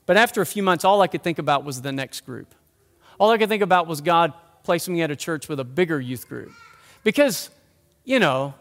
But 0.06 0.16
after 0.16 0.40
a 0.40 0.46
few 0.46 0.62
months, 0.62 0.84
all 0.84 1.02
I 1.02 1.06
could 1.06 1.22
think 1.22 1.38
about 1.38 1.64
was 1.64 1.82
the 1.82 1.92
next 1.92 2.20
group. 2.20 2.54
All 3.18 3.30
I 3.30 3.38
could 3.38 3.48
think 3.48 3.62
about 3.62 3.86
was 3.86 4.00
God 4.00 4.32
placing 4.62 4.94
me 4.94 5.02
at 5.02 5.10
a 5.10 5.16
church 5.16 5.48
with 5.48 5.60
a 5.60 5.64
bigger 5.64 6.00
youth 6.00 6.28
group. 6.28 6.52
Because, 7.02 7.50
you 8.04 8.18
know, 8.18 8.54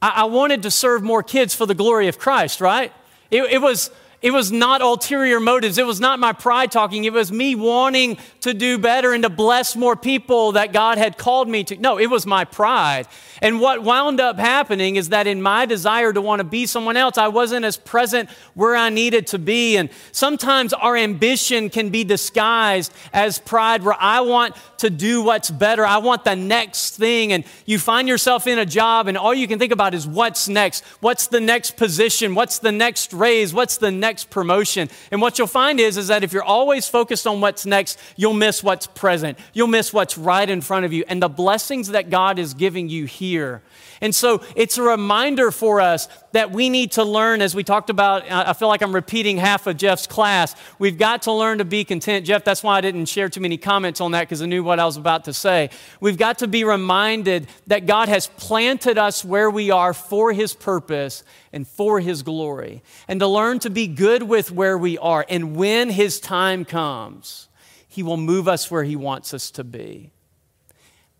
I, 0.00 0.08
I 0.16 0.24
wanted 0.24 0.62
to 0.62 0.70
serve 0.70 1.02
more 1.02 1.22
kids 1.22 1.54
for 1.54 1.66
the 1.66 1.74
glory 1.74 2.08
of 2.08 2.18
Christ, 2.18 2.60
right? 2.60 2.92
It, 3.30 3.42
it 3.44 3.62
was 3.62 3.90
it 4.22 4.30
was 4.30 4.52
not 4.52 4.80
ulterior 4.80 5.40
motives. 5.40 5.78
It 5.78 5.86
was 5.86 6.00
not 6.00 6.20
my 6.20 6.32
pride 6.32 6.70
talking. 6.70 7.04
It 7.04 7.12
was 7.12 7.32
me 7.32 7.54
wanting 7.54 8.18
to 8.40 8.54
do 8.54 8.78
better 8.78 9.12
and 9.12 9.24
to 9.24 9.28
bless 9.28 9.74
more 9.74 9.96
people 9.96 10.52
that 10.52 10.72
God 10.72 10.96
had 10.96 11.18
called 11.18 11.48
me 11.48 11.64
to. 11.64 11.76
No, 11.76 11.98
it 11.98 12.06
was 12.06 12.24
my 12.24 12.44
pride. 12.44 13.08
And 13.40 13.60
what 13.60 13.82
wound 13.82 14.20
up 14.20 14.38
happening 14.38 14.94
is 14.94 15.08
that 15.08 15.26
in 15.26 15.42
my 15.42 15.66
desire 15.66 16.12
to 16.12 16.20
want 16.20 16.38
to 16.38 16.44
be 16.44 16.66
someone 16.66 16.96
else, 16.96 17.18
I 17.18 17.26
wasn't 17.26 17.64
as 17.64 17.76
present 17.76 18.30
where 18.54 18.76
I 18.76 18.88
needed 18.88 19.26
to 19.28 19.38
be. 19.40 19.76
And 19.76 19.90
sometimes 20.12 20.72
our 20.72 20.96
ambition 20.96 21.68
can 21.68 21.90
be 21.90 22.04
disguised 22.04 22.92
as 23.12 23.40
pride, 23.40 23.82
where 23.82 23.96
I 23.98 24.20
want 24.20 24.54
to 24.78 24.90
do 24.90 25.22
what's 25.22 25.50
better. 25.50 25.84
I 25.84 25.98
want 25.98 26.22
the 26.22 26.36
next 26.36 26.96
thing. 26.96 27.32
And 27.32 27.42
you 27.66 27.80
find 27.80 28.06
yourself 28.06 28.46
in 28.46 28.60
a 28.60 28.66
job, 28.66 29.08
and 29.08 29.18
all 29.18 29.34
you 29.34 29.48
can 29.48 29.58
think 29.58 29.72
about 29.72 29.94
is 29.94 30.06
what's 30.06 30.48
next? 30.48 30.84
What's 31.00 31.26
the 31.26 31.40
next 31.40 31.76
position? 31.76 32.36
What's 32.36 32.60
the 32.60 32.70
next 32.70 33.12
raise? 33.12 33.52
What's 33.52 33.78
the 33.78 33.90
next 33.90 34.11
promotion? 34.24 34.88
And 35.10 35.20
what 35.20 35.38
you'll 35.38 35.46
find 35.46 35.80
is, 35.80 35.96
is 35.96 36.08
that 36.08 36.24
if 36.24 36.32
you're 36.32 36.42
always 36.42 36.88
focused 36.88 37.26
on 37.26 37.40
what's 37.40 37.66
next, 37.66 37.98
you'll 38.16 38.32
miss 38.32 38.62
what's 38.62 38.86
present. 38.86 39.38
You'll 39.52 39.66
miss 39.68 39.92
what's 39.92 40.18
right 40.18 40.48
in 40.48 40.60
front 40.60 40.84
of 40.84 40.92
you. 40.92 41.04
And 41.08 41.22
the 41.22 41.28
blessings 41.28 41.88
that 41.88 42.10
God 42.10 42.38
is 42.38 42.54
giving 42.54 42.88
you 42.88 43.06
here. 43.06 43.62
And 44.00 44.14
so 44.14 44.42
it's 44.56 44.78
a 44.78 44.82
reminder 44.82 45.50
for 45.50 45.80
us 45.80 46.08
that 46.32 46.50
we 46.50 46.68
need 46.68 46.92
to 46.92 47.04
learn, 47.04 47.40
as 47.40 47.54
we 47.54 47.64
talked 47.64 47.90
about. 47.90 48.28
Uh, 48.28 48.44
I 48.48 48.52
feel 48.52 48.68
like 48.68 48.82
I'm 48.82 48.94
repeating 48.94 49.36
half 49.36 49.66
of 49.66 49.76
Jeff's 49.76 50.06
class. 50.06 50.54
We've 50.78 50.98
got 50.98 51.22
to 51.22 51.32
learn 51.32 51.58
to 51.58 51.64
be 51.64 51.84
content. 51.84 52.26
Jeff, 52.26 52.44
that's 52.44 52.62
why 52.62 52.76
I 52.76 52.80
didn't 52.80 53.06
share 53.06 53.28
too 53.28 53.40
many 53.40 53.56
comments 53.56 54.00
on 54.00 54.12
that 54.12 54.22
because 54.22 54.42
I 54.42 54.46
knew 54.46 54.64
what 54.64 54.80
I 54.80 54.84
was 54.84 54.96
about 54.96 55.24
to 55.24 55.32
say. 55.32 55.70
We've 56.00 56.18
got 56.18 56.38
to 56.38 56.48
be 56.48 56.64
reminded 56.64 57.48
that 57.66 57.86
God 57.86 58.08
has 58.08 58.26
planted 58.26 58.98
us 58.98 59.24
where 59.24 59.50
we 59.50 59.70
are 59.70 59.94
for 59.94 60.32
His 60.32 60.54
purpose 60.54 61.22
and 61.52 61.66
for 61.66 62.00
His 62.00 62.22
glory, 62.22 62.82
and 63.08 63.20
to 63.20 63.26
learn 63.26 63.58
to 63.60 63.70
be 63.70 63.86
good 63.86 64.22
with 64.22 64.50
where 64.50 64.76
we 64.76 64.98
are. 64.98 65.24
And 65.28 65.54
when 65.56 65.90
His 65.90 66.18
time 66.18 66.64
comes, 66.64 67.48
He 67.86 68.02
will 68.02 68.16
move 68.16 68.48
us 68.48 68.70
where 68.70 68.84
He 68.84 68.96
wants 68.96 69.34
us 69.34 69.50
to 69.52 69.64
be 69.64 70.12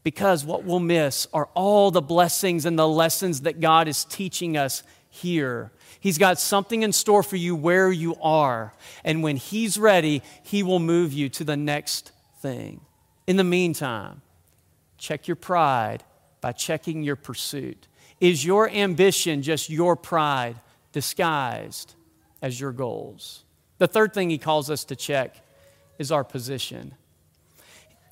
because 0.04 0.44
what 0.44 0.64
we'll 0.64 0.80
miss 0.80 1.26
are 1.32 1.48
all 1.54 1.90
the 1.90 2.02
blessings 2.02 2.64
and 2.64 2.78
the 2.78 2.88
lessons 2.88 3.42
that 3.42 3.60
God 3.60 3.88
is 3.88 4.04
teaching 4.04 4.56
us 4.56 4.82
here. 5.14 5.70
He's 6.00 6.16
got 6.16 6.40
something 6.40 6.82
in 6.82 6.90
store 6.92 7.22
for 7.22 7.36
you 7.36 7.54
where 7.54 7.92
you 7.92 8.16
are. 8.22 8.72
And 9.04 9.22
when 9.22 9.36
He's 9.36 9.76
ready, 9.78 10.22
He 10.42 10.62
will 10.62 10.78
move 10.78 11.12
you 11.12 11.28
to 11.28 11.44
the 11.44 11.56
next 11.56 12.12
thing. 12.40 12.80
In 13.26 13.36
the 13.36 13.44
meantime, 13.44 14.22
check 14.96 15.28
your 15.28 15.36
pride 15.36 16.02
by 16.40 16.52
checking 16.52 17.02
your 17.02 17.14
pursuit. 17.14 17.88
Is 18.20 18.42
your 18.42 18.70
ambition 18.70 19.42
just 19.42 19.68
your 19.68 19.96
pride 19.96 20.56
disguised 20.92 21.94
as 22.40 22.58
your 22.58 22.72
goals? 22.72 23.44
The 23.76 23.88
third 23.88 24.14
thing 24.14 24.30
He 24.30 24.38
calls 24.38 24.70
us 24.70 24.82
to 24.84 24.96
check 24.96 25.36
is 25.98 26.10
our 26.10 26.24
position. 26.24 26.94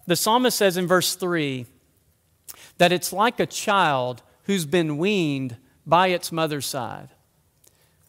The 0.07 0.17
psalmist 0.17 0.59
says 0.59 0.77
in 0.77 0.87
verse 0.87 1.15
3 1.15 1.65
that 2.77 2.93
it's 2.93 3.11
like 3.11 3.41
a 3.41 3.47
child 3.47 4.23
who's 4.45 4.67
been 4.67 4.99
weaned 4.99 5.57
by 5.87 6.09
its 6.09 6.31
mother's 6.31 6.67
side. 6.67 7.09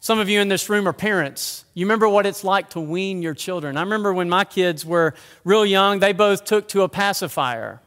Some 0.00 0.18
of 0.18 0.28
you 0.28 0.40
in 0.40 0.48
this 0.48 0.68
room 0.68 0.88
are 0.88 0.92
parents. 0.92 1.64
You 1.74 1.86
remember 1.86 2.08
what 2.08 2.26
it's 2.26 2.42
like 2.42 2.70
to 2.70 2.80
wean 2.80 3.22
your 3.22 3.34
children. 3.34 3.76
I 3.76 3.82
remember 3.82 4.12
when 4.12 4.28
my 4.28 4.44
kids 4.44 4.84
were 4.84 5.14
real 5.44 5.64
young, 5.64 6.00
they 6.00 6.12
both 6.12 6.44
took 6.44 6.66
to 6.68 6.82
a 6.82 6.88
pacifier. 6.88 7.80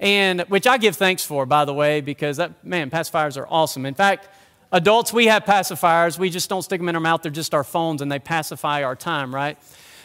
And 0.00 0.40
which 0.48 0.66
I 0.66 0.78
give 0.78 0.96
thanks 0.96 1.24
for, 1.24 1.46
by 1.46 1.64
the 1.64 1.72
way, 1.72 2.00
because 2.00 2.38
that 2.38 2.64
man, 2.64 2.90
pacifiers 2.90 3.36
are 3.36 3.46
awesome. 3.48 3.86
In 3.86 3.94
fact, 3.94 4.28
adults, 4.72 5.12
we 5.12 5.26
have 5.26 5.44
pacifiers. 5.44 6.18
We 6.18 6.28
just 6.28 6.48
don't 6.48 6.62
stick 6.62 6.80
them 6.80 6.88
in 6.88 6.96
our 6.96 7.00
mouth. 7.00 7.22
They're 7.22 7.30
just 7.30 7.54
our 7.54 7.62
phones 7.62 8.02
and 8.02 8.10
they 8.10 8.18
pacify 8.18 8.82
our 8.82 8.96
time, 8.96 9.32
right? 9.32 9.56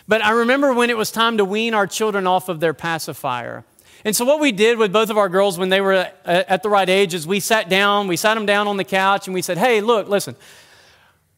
But 0.08 0.24
I 0.24 0.32
remember 0.32 0.72
when 0.72 0.92
it 0.92 0.98
was 0.98 1.10
time 1.12 1.38
to 1.38 1.46
wean 1.46 1.74
our 1.74 1.88
children 1.88 2.28
off 2.28 2.48
of 2.48 2.60
their 2.60 2.76
pacifier. 2.76 3.66
And 4.06 4.16
so, 4.16 4.24
what 4.24 4.40
we 4.40 4.52
did 4.52 4.78
with 4.78 4.94
both 4.94 5.10
of 5.10 5.18
our 5.18 5.28
girls 5.28 5.58
when 5.58 5.70
they 5.70 5.82
were 5.82 5.94
uh, 5.94 6.08
at 6.26 6.62
the 6.62 6.70
right 6.70 6.88
age 6.88 7.16
is 7.16 7.26
we 7.26 7.40
sat 7.40 7.70
down, 7.70 8.08
we 8.08 8.16
sat 8.16 8.36
them 8.36 8.46
down 8.46 8.68
on 8.68 8.78
the 8.78 8.84
couch, 8.84 9.28
and 9.28 9.34
we 9.34 9.42
said, 9.42 9.58
Hey, 9.58 9.82
look, 9.82 10.08
listen, 10.08 10.36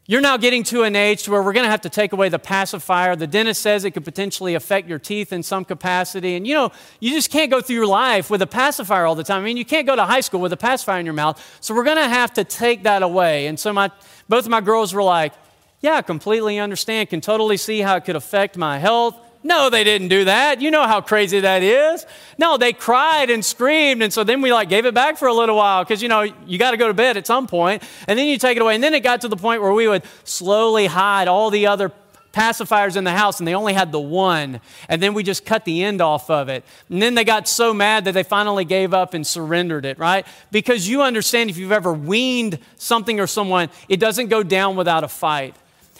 you're 0.05 0.19
now 0.19 0.35
getting 0.35 0.63
to 0.63 0.83
an 0.83 0.93
age 0.93 1.23
to 1.23 1.31
where 1.31 1.41
we're 1.41 1.53
going 1.53 1.65
to 1.65 1.69
have 1.69 1.81
to 1.81 1.89
take 1.89 2.11
away 2.11 2.27
the 2.27 2.39
pacifier. 2.39 3.15
The 3.15 3.25
dentist 3.25 3.61
says 3.61 3.85
it 3.85 3.91
could 3.91 4.03
potentially 4.03 4.53
affect 4.53 4.89
your 4.89 4.99
teeth 4.99 5.31
in 5.31 5.43
some 5.43 5.63
capacity. 5.63 6.35
And 6.35 6.45
you 6.45 6.53
know, 6.55 6.71
you 6.99 7.11
just 7.11 7.31
can't 7.31 7.49
go 7.49 7.61
through 7.61 7.77
your 7.77 7.87
life 7.87 8.29
with 8.29 8.41
a 8.41 8.47
pacifier 8.47 9.05
all 9.05 9.15
the 9.15 9.23
time. 9.23 9.41
I 9.41 9.45
mean, 9.45 9.55
you 9.55 9.65
can't 9.65 9.87
go 9.87 9.95
to 9.95 10.05
high 10.05 10.21
school 10.21 10.41
with 10.41 10.51
a 10.51 10.57
pacifier 10.57 10.99
in 10.99 11.05
your 11.05 11.13
mouth. 11.13 11.41
So 11.61 11.73
we're 11.73 11.85
going 11.85 11.97
to 11.97 12.09
have 12.09 12.33
to 12.33 12.43
take 12.43 12.83
that 12.83 13.01
away. 13.01 13.47
And 13.47 13.57
so 13.57 13.71
my, 13.71 13.91
both 14.27 14.43
of 14.43 14.51
my 14.51 14.61
girls 14.61 14.93
were 14.93 15.03
like, 15.03 15.33
yeah, 15.79 15.93
I 15.93 16.01
completely 16.01 16.59
understand, 16.59 17.09
can 17.09 17.21
totally 17.21 17.55
see 17.55 17.79
how 17.79 17.95
it 17.95 18.03
could 18.03 18.17
affect 18.17 18.57
my 18.57 18.77
health. 18.77 19.17
No, 19.47 19.69
they 19.69 19.85
didn't 19.85 20.09
do 20.09 20.25
that. 20.25 20.59
You 20.59 20.71
know 20.71 20.85
how 20.85 20.99
crazy 20.99 21.39
that 21.39 21.63
is. 21.63 22.05
No, 22.37 22.57
they 22.57 22.73
cried 22.73 23.29
and 23.29 23.43
screamed. 23.45 24.03
And 24.03 24.11
so 24.11 24.25
then 24.25 24.41
we 24.41 24.51
like 24.51 24.67
gave 24.67 24.85
it 24.85 24.93
back 24.93 25.17
for 25.17 25.29
a 25.29 25.33
little 25.33 25.55
while 25.55 25.85
because, 25.85 26.01
you 26.03 26.09
know, 26.09 26.21
you 26.21 26.57
got 26.57 26.71
to 26.71 26.77
go 26.77 26.89
to 26.89 26.93
bed 26.93 27.15
at 27.15 27.25
some 27.25 27.47
point, 27.47 27.81
And 28.09 28.19
then 28.19 28.27
you 28.27 28.37
take 28.37 28.57
it 28.57 28.61
away. 28.61 28.75
And 28.75 28.83
then 28.83 28.93
it 28.93 29.03
got 29.03 29.21
to 29.21 29.29
the 29.29 29.37
point 29.37 29.61
where 29.61 29.71
we 29.71 29.87
would 29.87 30.03
slowly 30.25 30.87
hide 30.87 31.29
all 31.29 31.49
the 31.49 31.67
other 31.67 31.93
pacifiers 32.33 32.97
in 32.97 33.05
the 33.05 33.11
house 33.11 33.39
and 33.39 33.47
they 33.47 33.55
only 33.55 33.71
had 33.71 33.93
the 33.93 34.01
one. 34.01 34.59
And 34.89 35.01
then 35.01 35.13
we 35.13 35.23
just 35.23 35.45
cut 35.45 35.63
the 35.63 35.81
end 35.81 36.01
off 36.01 36.29
of 36.29 36.49
it. 36.49 36.65
And 36.89 37.01
then 37.01 37.15
they 37.15 37.23
got 37.23 37.47
so 37.47 37.73
mad 37.73 38.03
that 38.03 38.11
they 38.11 38.23
finally 38.23 38.65
gave 38.65 38.93
up 38.93 39.13
and 39.13 39.25
surrendered 39.25 39.85
it, 39.85 39.97
right? 39.97 40.27
Because 40.51 40.89
you 40.89 41.03
understand 41.03 41.49
if 41.49 41.57
you've 41.57 41.71
ever 41.71 41.93
weaned 41.93 42.59
something 42.75 43.21
or 43.21 43.27
someone, 43.27 43.69
it 43.87 44.01
doesn't 44.01 44.27
go 44.27 44.43
down 44.43 44.75
without 44.75 45.05
a 45.05 45.07
fight. 45.07 45.55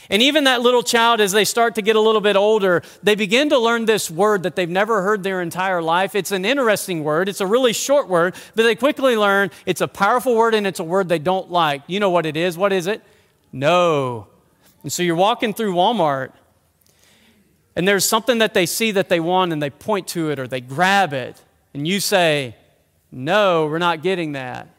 And 0.10 0.22
even 0.22 0.46
that 0.46 0.62
little 0.62 0.84
child, 0.84 1.20
as 1.20 1.32
they 1.32 1.44
start 1.44 1.76
to 1.76 1.82
get 1.82 1.96
a 1.96 2.00
little 2.00 2.22
bit 2.22 2.36
older, 2.36 2.82
they 3.04 3.16
begin 3.16 3.50
to 3.50 3.60
learn 3.60 3.86
this 3.86 4.10
word 4.10 4.44
that 4.44 4.56
they've 4.56 4.70
never 4.70 5.02
heard 5.02 5.24
their 5.24 5.42
entire 5.42 5.82
life. 5.82 6.16
It's 6.16 6.32
an 6.32 6.46
interesting 6.46 7.04
word, 7.04 7.28
it's 7.28 7.42
a 7.42 7.48
really 7.48 7.74
short 7.74 8.08
word, 8.08 8.36
but 8.56 8.64
they 8.64 8.76
quickly 8.76 9.18
learn 9.18 9.52
it's 9.66 9.82
a 9.82 9.88
powerful 9.88 10.36
word 10.36 10.54
and 10.54 10.66
it's 10.66 10.80
a 10.80 10.84
word 10.84 11.10
they 11.10 11.20
don't 11.20 11.52
like. 11.52 11.82
You 11.88 12.00
know 12.00 12.10
what 12.10 12.26
it 12.26 12.38
is? 12.38 12.58
What 12.58 12.72
is 12.72 12.88
it? 12.88 13.02
No. 13.52 14.28
And 14.84 14.92
so 14.92 15.04
you're 15.04 15.16
walking 15.16 15.54
through 15.54 15.74
Walmart, 15.74 16.32
and 17.76 17.88
there's 17.88 18.06
something 18.06 18.38
that 18.38 18.54
they 18.54 18.66
see 18.66 18.92
that 18.92 19.10
they 19.10 19.20
want, 19.20 19.52
and 19.52 19.62
they 19.62 19.70
point 19.70 20.08
to 20.10 20.30
it 20.30 20.40
or 20.40 20.48
they 20.48 20.62
grab 20.62 21.14
it, 21.14 21.42
and 21.74 21.88
you 21.88 22.00
say, 22.00 22.56
No, 23.12 23.68
we're 23.68 23.78
not 23.78 24.02
getting 24.02 24.32
that. 24.32 24.70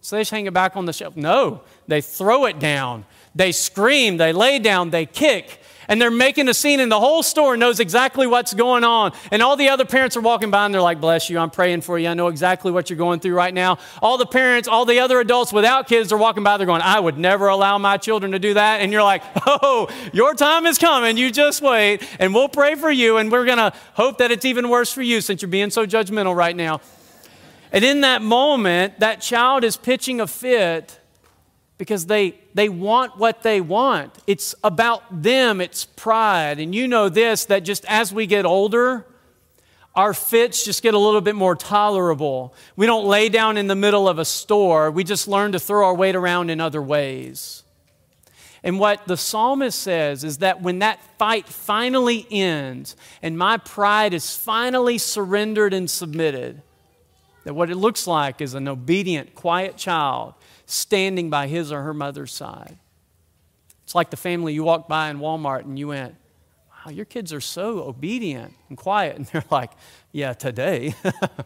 So 0.00 0.16
they 0.16 0.22
just 0.22 0.30
hang 0.30 0.46
it 0.46 0.54
back 0.54 0.76
on 0.76 0.86
the 0.86 0.92
shelf. 0.92 1.16
No, 1.16 1.62
they 1.86 2.00
throw 2.00 2.46
it 2.46 2.58
down. 2.58 3.04
They 3.34 3.52
scream, 3.52 4.16
they 4.16 4.32
lay 4.32 4.58
down, 4.58 4.90
they 4.90 5.06
kick, 5.06 5.60
and 5.90 6.00
they're 6.00 6.10
making 6.10 6.48
a 6.48 6.54
scene, 6.54 6.80
and 6.80 6.90
the 6.90 7.00
whole 7.00 7.22
store 7.22 7.56
knows 7.56 7.80
exactly 7.80 8.26
what's 8.26 8.54
going 8.54 8.82
on. 8.84 9.12
And 9.30 9.42
all 9.42 9.56
the 9.56 9.68
other 9.68 9.84
parents 9.84 10.16
are 10.16 10.20
walking 10.20 10.50
by 10.50 10.64
and 10.64 10.72
they're 10.72 10.80
like, 10.80 11.00
Bless 11.00 11.28
you, 11.28 11.38
I'm 11.38 11.50
praying 11.50 11.82
for 11.82 11.98
you. 11.98 12.08
I 12.08 12.14
know 12.14 12.28
exactly 12.28 12.70
what 12.70 12.88
you're 12.88 12.96
going 12.96 13.20
through 13.20 13.34
right 13.34 13.52
now. 13.52 13.78
All 14.00 14.16
the 14.16 14.26
parents, 14.26 14.68
all 14.68 14.84
the 14.84 15.00
other 15.00 15.20
adults 15.20 15.52
without 15.52 15.86
kids 15.86 16.12
are 16.12 16.16
walking 16.16 16.44
by, 16.44 16.56
they're 16.56 16.66
going, 16.66 16.82
I 16.82 16.98
would 16.98 17.18
never 17.18 17.48
allow 17.48 17.76
my 17.78 17.96
children 17.96 18.32
to 18.32 18.38
do 18.38 18.54
that. 18.54 18.80
And 18.80 18.92
you're 18.92 19.02
like, 19.02 19.22
Oh, 19.46 19.88
your 20.12 20.34
time 20.34 20.64
is 20.64 20.78
coming. 20.78 21.16
You 21.16 21.30
just 21.30 21.60
wait, 21.60 22.02
and 22.18 22.32
we'll 22.34 22.48
pray 22.48 22.76
for 22.76 22.90
you, 22.90 23.16
and 23.16 23.30
we're 23.30 23.44
going 23.44 23.58
to 23.58 23.72
hope 23.94 24.18
that 24.18 24.30
it's 24.30 24.44
even 24.44 24.68
worse 24.70 24.92
for 24.92 25.02
you 25.02 25.20
since 25.20 25.42
you're 25.42 25.50
being 25.50 25.70
so 25.70 25.86
judgmental 25.86 26.34
right 26.34 26.56
now. 26.56 26.80
And 27.72 27.84
in 27.84 28.00
that 28.00 28.22
moment, 28.22 28.98
that 29.00 29.20
child 29.20 29.64
is 29.64 29.76
pitching 29.76 30.20
a 30.20 30.26
fit 30.26 30.98
because 31.78 32.06
they, 32.06 32.38
they 32.52 32.68
want 32.68 33.16
what 33.16 33.42
they 33.42 33.60
want. 33.60 34.12
It's 34.26 34.54
about 34.62 35.22
them, 35.22 35.60
it's 35.60 35.84
pride. 35.84 36.58
And 36.58 36.74
you 36.74 36.86
know 36.88 37.08
this 37.08 37.46
that 37.46 37.60
just 37.60 37.84
as 37.86 38.12
we 38.12 38.26
get 38.26 38.44
older, 38.44 39.06
our 39.94 40.12
fits 40.12 40.64
just 40.64 40.82
get 40.82 40.94
a 40.94 40.98
little 40.98 41.20
bit 41.20 41.34
more 41.34 41.56
tolerable. 41.56 42.54
We 42.76 42.86
don't 42.86 43.06
lay 43.06 43.28
down 43.28 43.56
in 43.56 43.66
the 43.66 43.74
middle 43.74 44.08
of 44.08 44.18
a 44.18 44.24
store, 44.24 44.90
we 44.90 45.04
just 45.04 45.26
learn 45.26 45.52
to 45.52 45.58
throw 45.58 45.86
our 45.86 45.94
weight 45.94 46.16
around 46.16 46.50
in 46.50 46.60
other 46.60 46.82
ways. 46.82 47.62
And 48.62 48.78
what 48.78 49.06
the 49.06 49.16
psalmist 49.16 49.78
says 49.78 50.22
is 50.22 50.38
that 50.38 50.60
when 50.60 50.80
that 50.80 51.00
fight 51.18 51.48
finally 51.48 52.26
ends 52.30 52.94
and 53.22 53.38
my 53.38 53.56
pride 53.56 54.12
is 54.12 54.36
finally 54.36 54.98
surrendered 54.98 55.72
and 55.72 55.88
submitted, 55.88 56.60
that 57.44 57.54
what 57.54 57.70
it 57.70 57.76
looks 57.76 58.06
like 58.06 58.40
is 58.40 58.54
an 58.54 58.68
obedient, 58.68 59.34
quiet 59.34 59.76
child 59.76 60.34
standing 60.66 61.30
by 61.30 61.46
his 61.46 61.72
or 61.72 61.82
her 61.82 61.94
mother's 61.94 62.32
side. 62.32 62.78
It's 63.84 63.94
like 63.94 64.10
the 64.10 64.16
family 64.16 64.54
you 64.54 64.62
walked 64.62 64.88
by 64.88 65.10
in 65.10 65.18
Walmart 65.18 65.64
and 65.64 65.78
you 65.78 65.88
went, 65.88 66.14
Wow, 66.70 66.92
your 66.92 67.04
kids 67.04 67.32
are 67.32 67.40
so 67.40 67.80
obedient 67.80 68.54
and 68.68 68.78
quiet. 68.78 69.16
And 69.16 69.26
they're 69.26 69.44
like, 69.50 69.72
Yeah, 70.12 70.32
today. 70.32 70.94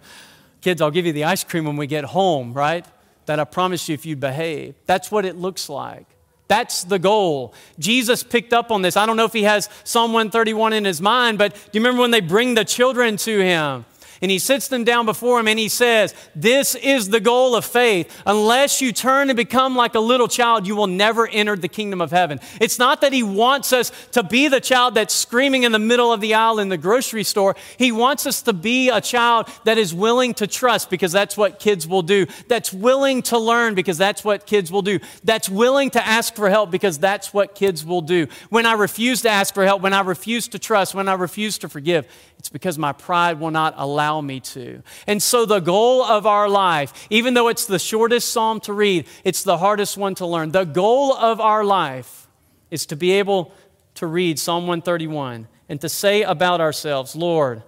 kids, 0.60 0.80
I'll 0.80 0.90
give 0.90 1.06
you 1.06 1.12
the 1.12 1.24
ice 1.24 1.44
cream 1.44 1.64
when 1.64 1.76
we 1.76 1.86
get 1.86 2.04
home, 2.04 2.52
right? 2.52 2.84
That 3.26 3.40
I 3.40 3.44
promise 3.44 3.88
you 3.88 3.94
if 3.94 4.04
you 4.04 4.16
behave. 4.16 4.74
That's 4.86 5.10
what 5.10 5.24
it 5.24 5.36
looks 5.36 5.68
like. 5.68 6.06
That's 6.46 6.84
the 6.84 6.98
goal. 6.98 7.54
Jesus 7.78 8.22
picked 8.22 8.52
up 8.52 8.70
on 8.70 8.82
this. 8.82 8.96
I 8.96 9.06
don't 9.06 9.16
know 9.16 9.24
if 9.24 9.32
he 9.32 9.44
has 9.44 9.68
Psalm 9.82 10.12
131 10.12 10.74
in 10.74 10.84
his 10.84 11.00
mind, 11.00 11.38
but 11.38 11.54
do 11.54 11.60
you 11.72 11.80
remember 11.80 12.02
when 12.02 12.10
they 12.10 12.20
bring 12.20 12.54
the 12.54 12.64
children 12.64 13.16
to 13.18 13.40
him? 13.40 13.86
And 14.24 14.30
he 14.30 14.38
sits 14.38 14.68
them 14.68 14.84
down 14.84 15.04
before 15.04 15.38
him 15.38 15.46
and 15.48 15.58
he 15.58 15.68
says, 15.68 16.14
This 16.34 16.74
is 16.76 17.10
the 17.10 17.20
goal 17.20 17.54
of 17.54 17.62
faith. 17.62 18.10
Unless 18.24 18.80
you 18.80 18.90
turn 18.90 19.28
and 19.28 19.36
become 19.36 19.76
like 19.76 19.94
a 19.94 20.00
little 20.00 20.28
child, 20.28 20.66
you 20.66 20.74
will 20.74 20.86
never 20.86 21.28
enter 21.28 21.56
the 21.56 21.68
kingdom 21.68 22.00
of 22.00 22.10
heaven. 22.10 22.40
It's 22.58 22.78
not 22.78 23.02
that 23.02 23.12
he 23.12 23.22
wants 23.22 23.74
us 23.74 23.92
to 24.12 24.22
be 24.22 24.48
the 24.48 24.62
child 24.62 24.94
that's 24.94 25.12
screaming 25.12 25.64
in 25.64 25.72
the 25.72 25.78
middle 25.78 26.10
of 26.10 26.22
the 26.22 26.32
aisle 26.32 26.58
in 26.58 26.70
the 26.70 26.78
grocery 26.78 27.22
store. 27.22 27.54
He 27.76 27.92
wants 27.92 28.26
us 28.26 28.40
to 28.42 28.54
be 28.54 28.88
a 28.88 28.98
child 28.98 29.50
that 29.64 29.76
is 29.76 29.92
willing 29.92 30.32
to 30.34 30.46
trust 30.46 30.88
because 30.88 31.12
that's 31.12 31.36
what 31.36 31.58
kids 31.58 31.86
will 31.86 32.00
do, 32.00 32.24
that's 32.48 32.72
willing 32.72 33.20
to 33.24 33.38
learn 33.38 33.74
because 33.74 33.98
that's 33.98 34.24
what 34.24 34.46
kids 34.46 34.72
will 34.72 34.80
do, 34.80 35.00
that's 35.22 35.50
willing 35.50 35.90
to 35.90 36.02
ask 36.02 36.34
for 36.34 36.48
help 36.48 36.70
because 36.70 36.98
that's 36.98 37.34
what 37.34 37.54
kids 37.54 37.84
will 37.84 38.00
do. 38.00 38.26
When 38.48 38.64
I 38.64 38.72
refuse 38.72 39.20
to 39.20 39.28
ask 39.28 39.52
for 39.52 39.66
help, 39.66 39.82
when 39.82 39.92
I 39.92 40.00
refuse 40.00 40.48
to 40.48 40.58
trust, 40.58 40.94
when 40.94 41.10
I 41.10 41.12
refuse 41.12 41.58
to 41.58 41.68
forgive, 41.68 42.08
it's 42.44 42.50
because 42.50 42.76
my 42.76 42.92
pride 42.92 43.40
will 43.40 43.50
not 43.50 43.72
allow 43.78 44.20
me 44.20 44.38
to. 44.38 44.82
And 45.06 45.22
so, 45.22 45.46
the 45.46 45.60
goal 45.60 46.04
of 46.04 46.26
our 46.26 46.46
life, 46.46 47.06
even 47.08 47.32
though 47.32 47.48
it's 47.48 47.64
the 47.64 47.78
shortest 47.78 48.32
psalm 48.32 48.60
to 48.60 48.74
read, 48.74 49.06
it's 49.24 49.42
the 49.42 49.56
hardest 49.56 49.96
one 49.96 50.14
to 50.16 50.26
learn. 50.26 50.50
The 50.50 50.64
goal 50.64 51.14
of 51.14 51.40
our 51.40 51.64
life 51.64 52.28
is 52.70 52.84
to 52.84 52.96
be 52.96 53.12
able 53.12 53.50
to 53.94 54.06
read 54.06 54.38
Psalm 54.38 54.66
131 54.66 55.48
and 55.70 55.80
to 55.80 55.88
say 55.88 56.20
about 56.20 56.60
ourselves, 56.60 57.16
Lord, 57.16 57.62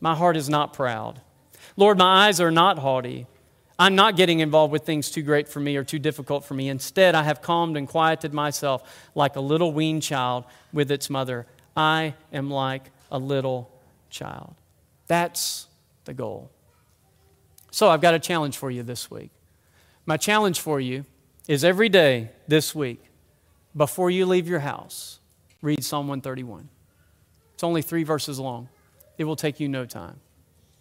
my 0.00 0.14
heart 0.14 0.38
is 0.38 0.48
not 0.48 0.72
proud. 0.72 1.20
Lord, 1.76 1.98
my 1.98 2.28
eyes 2.28 2.40
are 2.40 2.50
not 2.50 2.78
haughty. 2.78 3.26
I'm 3.78 3.96
not 3.96 4.16
getting 4.16 4.40
involved 4.40 4.72
with 4.72 4.86
things 4.86 5.10
too 5.10 5.20
great 5.20 5.46
for 5.46 5.60
me 5.60 5.76
or 5.76 5.84
too 5.84 5.98
difficult 5.98 6.46
for 6.46 6.54
me. 6.54 6.70
Instead, 6.70 7.14
I 7.14 7.24
have 7.24 7.42
calmed 7.42 7.76
and 7.76 7.86
quieted 7.86 8.32
myself 8.32 9.10
like 9.14 9.36
a 9.36 9.40
little 9.40 9.74
weaned 9.74 10.02
child 10.04 10.44
with 10.72 10.90
its 10.90 11.10
mother. 11.10 11.46
I 11.76 12.14
am 12.32 12.50
like 12.50 12.90
a 13.10 13.18
little 13.18 13.70
child. 14.14 14.54
That's 15.06 15.66
the 16.04 16.14
goal. 16.14 16.50
So 17.70 17.88
I've 17.88 18.00
got 18.00 18.14
a 18.14 18.18
challenge 18.18 18.56
for 18.56 18.70
you 18.70 18.82
this 18.82 19.10
week. 19.10 19.30
My 20.06 20.16
challenge 20.16 20.60
for 20.60 20.80
you 20.80 21.04
is 21.48 21.64
every 21.64 21.88
day 21.88 22.30
this 22.46 22.74
week, 22.74 23.02
before 23.76 24.10
you 24.10 24.24
leave 24.24 24.48
your 24.48 24.60
house, 24.60 25.18
read 25.60 25.82
Psalm 25.82 26.06
131. 26.06 26.68
It's 27.54 27.64
only 27.64 27.82
three 27.82 28.04
verses 28.04 28.38
long. 28.38 28.68
It 29.18 29.24
will 29.24 29.36
take 29.36 29.58
you 29.60 29.68
no 29.68 29.84
time. 29.84 30.20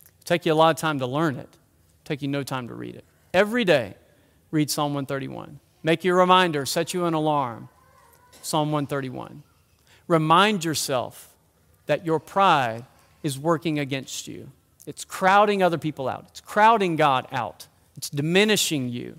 It'll 0.04 0.26
take 0.26 0.46
you 0.46 0.54
a 0.54 0.56
lot 0.56 0.70
of 0.70 0.78
time 0.80 1.00
to 1.00 1.08
learn 1.08 1.36
it. 1.36 1.50
It'll 1.50 2.06
take 2.06 2.22
you 2.22 2.28
no 2.28 2.44
time 2.44 2.68
to 2.68 2.76
read 2.76 2.96
it. 2.96 3.04
Every 3.34 3.66
day, 3.66 3.96
read 4.52 4.70
Psalm 4.70 4.94
131. 4.94 5.60
Make 5.82 6.04
you 6.04 6.14
a 6.14 6.18
reminder, 6.18 6.66
set 6.66 6.94
you 6.94 7.06
an 7.06 7.14
alarm. 7.14 7.70
Psalm 8.42 8.72
131. 8.72 9.44
Remind 10.08 10.64
yourself 10.64 11.36
that 11.88 12.06
your 12.06 12.20
pride 12.20 12.86
is 13.24 13.40
working 13.40 13.80
against 13.80 14.28
you. 14.28 14.52
It's 14.86 15.06
crowding 15.06 15.64
other 15.64 15.78
people 15.78 16.08
out, 16.08 16.26
it's 16.30 16.42
crowding 16.42 16.96
God 16.96 17.28
out, 17.32 17.68
it's 17.98 18.10
diminishing 18.10 18.90
you. 18.90 19.18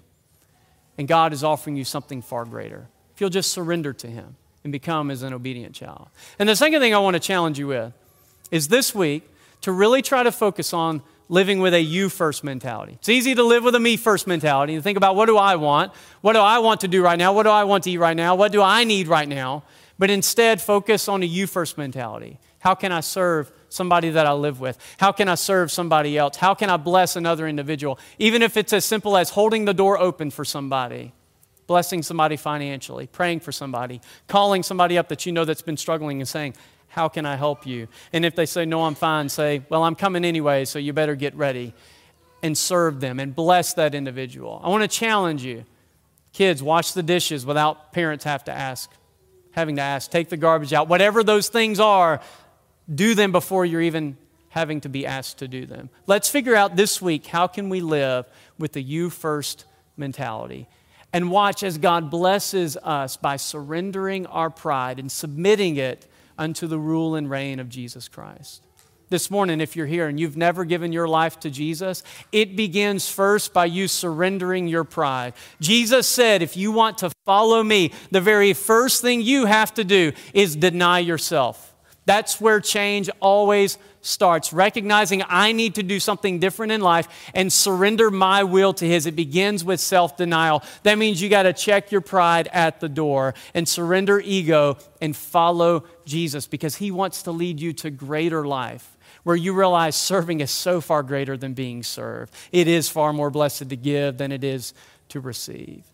And 0.96 1.08
God 1.08 1.32
is 1.32 1.42
offering 1.42 1.74
you 1.74 1.82
something 1.84 2.22
far 2.22 2.44
greater. 2.44 2.86
If 3.14 3.20
you'll 3.20 3.30
just 3.30 3.50
surrender 3.50 3.92
to 3.94 4.06
Him 4.06 4.36
and 4.62 4.72
become 4.72 5.10
as 5.10 5.22
an 5.22 5.32
obedient 5.32 5.74
child. 5.74 6.08
And 6.38 6.48
the 6.48 6.54
second 6.54 6.80
thing 6.80 6.94
I 6.94 6.98
want 6.98 7.14
to 7.14 7.20
challenge 7.20 7.58
you 7.58 7.66
with 7.66 7.92
is 8.50 8.68
this 8.68 8.94
week 8.94 9.28
to 9.62 9.72
really 9.72 10.02
try 10.02 10.22
to 10.22 10.30
focus 10.30 10.72
on 10.72 11.02
living 11.28 11.58
with 11.58 11.74
a 11.74 11.80
you 11.80 12.08
first 12.08 12.44
mentality. 12.44 12.92
It's 12.94 13.08
easy 13.08 13.34
to 13.34 13.42
live 13.42 13.64
with 13.64 13.74
a 13.74 13.80
me 13.80 13.96
first 13.96 14.26
mentality 14.26 14.74
and 14.74 14.84
think 14.84 14.96
about 14.96 15.16
what 15.16 15.26
do 15.26 15.36
I 15.36 15.56
want? 15.56 15.92
What 16.20 16.34
do 16.34 16.40
I 16.40 16.58
want 16.58 16.82
to 16.82 16.88
do 16.88 17.02
right 17.02 17.18
now? 17.18 17.32
What 17.32 17.44
do 17.44 17.50
I 17.50 17.64
want 17.64 17.84
to 17.84 17.90
eat 17.90 17.98
right 17.98 18.16
now? 18.16 18.34
What 18.34 18.52
do 18.52 18.62
I 18.62 18.84
need 18.84 19.08
right 19.08 19.28
now? 19.28 19.64
But 19.98 20.10
instead, 20.10 20.60
focus 20.60 21.08
on 21.08 21.22
a 21.22 21.26
you 21.26 21.46
first 21.46 21.78
mentality. 21.78 22.38
How 22.58 22.74
can 22.74 22.92
I 22.92 23.00
serve 23.00 23.52
somebody 23.74 24.10
that 24.10 24.26
I 24.26 24.32
live 24.32 24.60
with? 24.60 24.78
How 24.98 25.12
can 25.12 25.28
I 25.28 25.34
serve 25.34 25.70
somebody 25.70 26.16
else? 26.16 26.36
How 26.36 26.54
can 26.54 26.70
I 26.70 26.76
bless 26.76 27.16
another 27.16 27.46
individual? 27.46 27.98
Even 28.18 28.42
if 28.42 28.56
it's 28.56 28.72
as 28.72 28.84
simple 28.84 29.16
as 29.16 29.30
holding 29.30 29.64
the 29.64 29.74
door 29.74 29.98
open 29.98 30.30
for 30.30 30.44
somebody, 30.44 31.12
blessing 31.66 32.02
somebody 32.02 32.36
financially, 32.36 33.06
praying 33.06 33.40
for 33.40 33.52
somebody, 33.52 34.00
calling 34.28 34.62
somebody 34.62 34.98
up 34.98 35.08
that 35.08 35.26
you 35.26 35.32
know 35.32 35.44
that's 35.44 35.62
been 35.62 35.76
struggling 35.76 36.20
and 36.20 36.28
saying, 36.28 36.54
How 36.88 37.08
can 37.08 37.26
I 37.26 37.36
help 37.36 37.66
you? 37.66 37.88
And 38.12 38.24
if 38.24 38.34
they 38.34 38.46
say, 38.46 38.64
No, 38.64 38.84
I'm 38.84 38.94
fine, 38.94 39.28
say, 39.28 39.62
Well, 39.68 39.82
I'm 39.82 39.94
coming 39.94 40.24
anyway, 40.24 40.64
so 40.64 40.78
you 40.78 40.92
better 40.92 41.14
get 41.16 41.34
ready 41.34 41.74
and 42.42 42.56
serve 42.56 43.00
them 43.00 43.18
and 43.18 43.34
bless 43.34 43.74
that 43.74 43.94
individual. 43.94 44.60
I 44.62 44.68
want 44.68 44.82
to 44.82 44.88
challenge 44.88 45.42
you. 45.42 45.64
Kids, 46.34 46.62
wash 46.62 46.92
the 46.92 47.02
dishes 47.02 47.46
without 47.46 47.92
parents 47.92 48.24
have 48.24 48.44
to 48.44 48.52
ask, 48.52 48.90
having 49.52 49.76
to 49.76 49.82
ask. 49.82 50.10
Take 50.10 50.28
the 50.28 50.36
garbage 50.36 50.72
out. 50.72 50.88
Whatever 50.88 51.22
those 51.22 51.48
things 51.48 51.80
are, 51.80 52.20
do 52.92 53.14
them 53.14 53.32
before 53.32 53.64
you're 53.64 53.80
even 53.80 54.16
having 54.50 54.80
to 54.82 54.88
be 54.88 55.04
asked 55.06 55.38
to 55.38 55.48
do 55.48 55.66
them. 55.66 55.90
Let's 56.06 56.28
figure 56.28 56.54
out 56.54 56.76
this 56.76 57.02
week 57.02 57.26
how 57.26 57.46
can 57.46 57.68
we 57.68 57.80
live 57.80 58.26
with 58.58 58.72
the 58.72 58.82
you 58.82 59.10
first 59.10 59.64
mentality 59.96 60.68
and 61.12 61.30
watch 61.30 61.62
as 61.62 61.78
God 61.78 62.10
blesses 62.10 62.76
us 62.76 63.16
by 63.16 63.36
surrendering 63.36 64.26
our 64.26 64.50
pride 64.50 64.98
and 64.98 65.10
submitting 65.10 65.76
it 65.76 66.06
unto 66.36 66.66
the 66.66 66.78
rule 66.78 67.14
and 67.14 67.30
reign 67.30 67.60
of 67.60 67.68
Jesus 67.68 68.08
Christ. 68.08 68.62
This 69.10 69.30
morning, 69.30 69.60
if 69.60 69.76
you're 69.76 69.86
here 69.86 70.08
and 70.08 70.18
you've 70.18 70.36
never 70.36 70.64
given 70.64 70.92
your 70.92 71.06
life 71.06 71.38
to 71.40 71.50
Jesus, 71.50 72.02
it 72.32 72.56
begins 72.56 73.08
first 73.08 73.52
by 73.52 73.66
you 73.66 73.86
surrendering 73.86 74.66
your 74.66 74.82
pride. 74.82 75.34
Jesus 75.60 76.08
said, 76.08 76.42
if 76.42 76.56
you 76.56 76.72
want 76.72 76.98
to 76.98 77.10
follow 77.24 77.62
me, 77.62 77.92
the 78.10 78.20
very 78.20 78.52
first 78.52 79.02
thing 79.02 79.20
you 79.20 79.44
have 79.46 79.74
to 79.74 79.84
do 79.84 80.12
is 80.32 80.56
deny 80.56 80.98
yourself. 80.98 81.73
That's 82.06 82.40
where 82.40 82.60
change 82.60 83.08
always 83.20 83.78
starts. 84.02 84.52
Recognizing 84.52 85.22
I 85.28 85.52
need 85.52 85.76
to 85.76 85.82
do 85.82 85.98
something 85.98 86.38
different 86.38 86.72
in 86.72 86.80
life 86.80 87.08
and 87.34 87.52
surrender 87.52 88.10
my 88.10 88.44
will 88.44 88.74
to 88.74 88.86
His. 88.86 89.06
It 89.06 89.16
begins 89.16 89.64
with 89.64 89.80
self 89.80 90.16
denial. 90.16 90.62
That 90.82 90.98
means 90.98 91.22
you 91.22 91.28
got 91.28 91.44
to 91.44 91.52
check 91.52 91.90
your 91.90 92.02
pride 92.02 92.48
at 92.52 92.80
the 92.80 92.88
door 92.88 93.34
and 93.54 93.68
surrender 93.68 94.20
ego 94.20 94.76
and 95.00 95.16
follow 95.16 95.84
Jesus 96.04 96.46
because 96.46 96.76
He 96.76 96.90
wants 96.90 97.22
to 97.22 97.30
lead 97.30 97.60
you 97.60 97.72
to 97.74 97.90
greater 97.90 98.46
life 98.46 98.90
where 99.22 99.36
you 99.36 99.54
realize 99.54 99.96
serving 99.96 100.40
is 100.40 100.50
so 100.50 100.80
far 100.80 101.02
greater 101.02 101.36
than 101.36 101.54
being 101.54 101.82
served. 101.82 102.32
It 102.52 102.68
is 102.68 102.88
far 102.88 103.12
more 103.12 103.30
blessed 103.30 103.70
to 103.70 103.76
give 103.76 104.18
than 104.18 104.30
it 104.30 104.44
is 104.44 104.74
to 105.08 105.20
receive. 105.20 105.84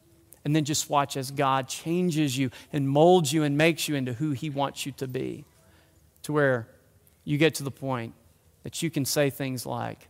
And 0.44 0.56
then 0.56 0.64
just 0.64 0.90
watch 0.90 1.16
as 1.16 1.30
God 1.30 1.68
changes 1.68 2.36
you 2.36 2.50
and 2.72 2.88
molds 2.88 3.32
you 3.32 3.44
and 3.44 3.56
makes 3.56 3.88
you 3.88 3.94
into 3.94 4.14
who 4.14 4.32
He 4.32 4.50
wants 4.50 4.84
you 4.84 4.92
to 4.92 5.06
be. 5.06 5.44
To 6.24 6.32
where 6.32 6.68
you 7.24 7.38
get 7.38 7.54
to 7.56 7.62
the 7.62 7.70
point 7.70 8.14
that 8.62 8.82
you 8.82 8.90
can 8.90 9.04
say 9.04 9.30
things 9.30 9.64
like, 9.64 10.08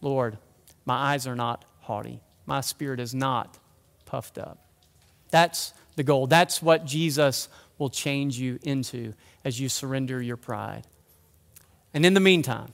Lord, 0.00 0.38
my 0.84 0.94
eyes 0.94 1.26
are 1.26 1.36
not 1.36 1.64
haughty, 1.80 2.20
my 2.46 2.60
spirit 2.60 3.00
is 3.00 3.14
not 3.14 3.58
puffed 4.06 4.38
up. 4.38 4.58
That's 5.30 5.72
the 5.96 6.02
goal. 6.02 6.26
That's 6.26 6.62
what 6.62 6.84
Jesus 6.84 7.48
will 7.78 7.90
change 7.90 8.38
you 8.38 8.58
into 8.62 9.14
as 9.44 9.60
you 9.60 9.68
surrender 9.68 10.20
your 10.20 10.36
pride. 10.36 10.86
And 11.94 12.04
in 12.04 12.14
the 12.14 12.20
meantime, 12.20 12.72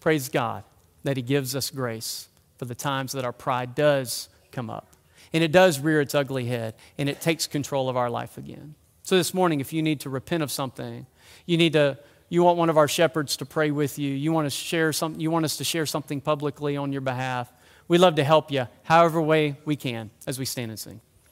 praise 0.00 0.28
God 0.28 0.64
that 1.04 1.16
He 1.16 1.22
gives 1.22 1.54
us 1.54 1.70
grace 1.70 2.28
for 2.56 2.64
the 2.64 2.74
times 2.74 3.12
that 3.12 3.24
our 3.24 3.32
pride 3.32 3.74
does 3.74 4.28
come 4.52 4.70
up. 4.70 4.88
And 5.32 5.44
it 5.44 5.52
does 5.52 5.78
rear 5.78 6.00
its 6.00 6.14
ugly 6.14 6.46
head 6.46 6.74
and 6.96 7.08
it 7.08 7.20
takes 7.20 7.46
control 7.46 7.88
of 7.88 7.96
our 7.96 8.10
life 8.10 8.38
again. 8.38 8.74
So 9.02 9.16
this 9.16 9.32
morning, 9.32 9.60
if 9.60 9.72
you 9.72 9.82
need 9.82 10.00
to 10.00 10.10
repent 10.10 10.42
of 10.42 10.50
something, 10.50 11.06
you 11.46 11.56
need 11.56 11.72
to 11.74 11.98
you 12.28 12.42
want 12.42 12.58
one 12.58 12.70
of 12.70 12.76
our 12.76 12.88
shepherds 12.88 13.36
to 13.38 13.46
pray 13.46 13.70
with 13.70 13.98
you, 13.98 14.12
you 14.12 14.32
want 14.32 14.46
to 14.46 14.50
share 14.50 14.92
something, 14.92 15.20
you 15.20 15.30
want 15.30 15.44
us 15.44 15.56
to 15.58 15.64
share 15.64 15.86
something 15.86 16.20
publicly 16.20 16.76
on 16.76 16.92
your 16.92 17.00
behalf, 17.00 17.52
we 17.88 17.98
love 17.98 18.16
to 18.16 18.24
help 18.24 18.50
you 18.50 18.68
however 18.82 19.20
way 19.20 19.56
we 19.64 19.76
can 19.76 20.10
as 20.26 20.38
we 20.38 20.44
stand 20.44 20.70
and 20.70 20.78
sing. 20.78 21.00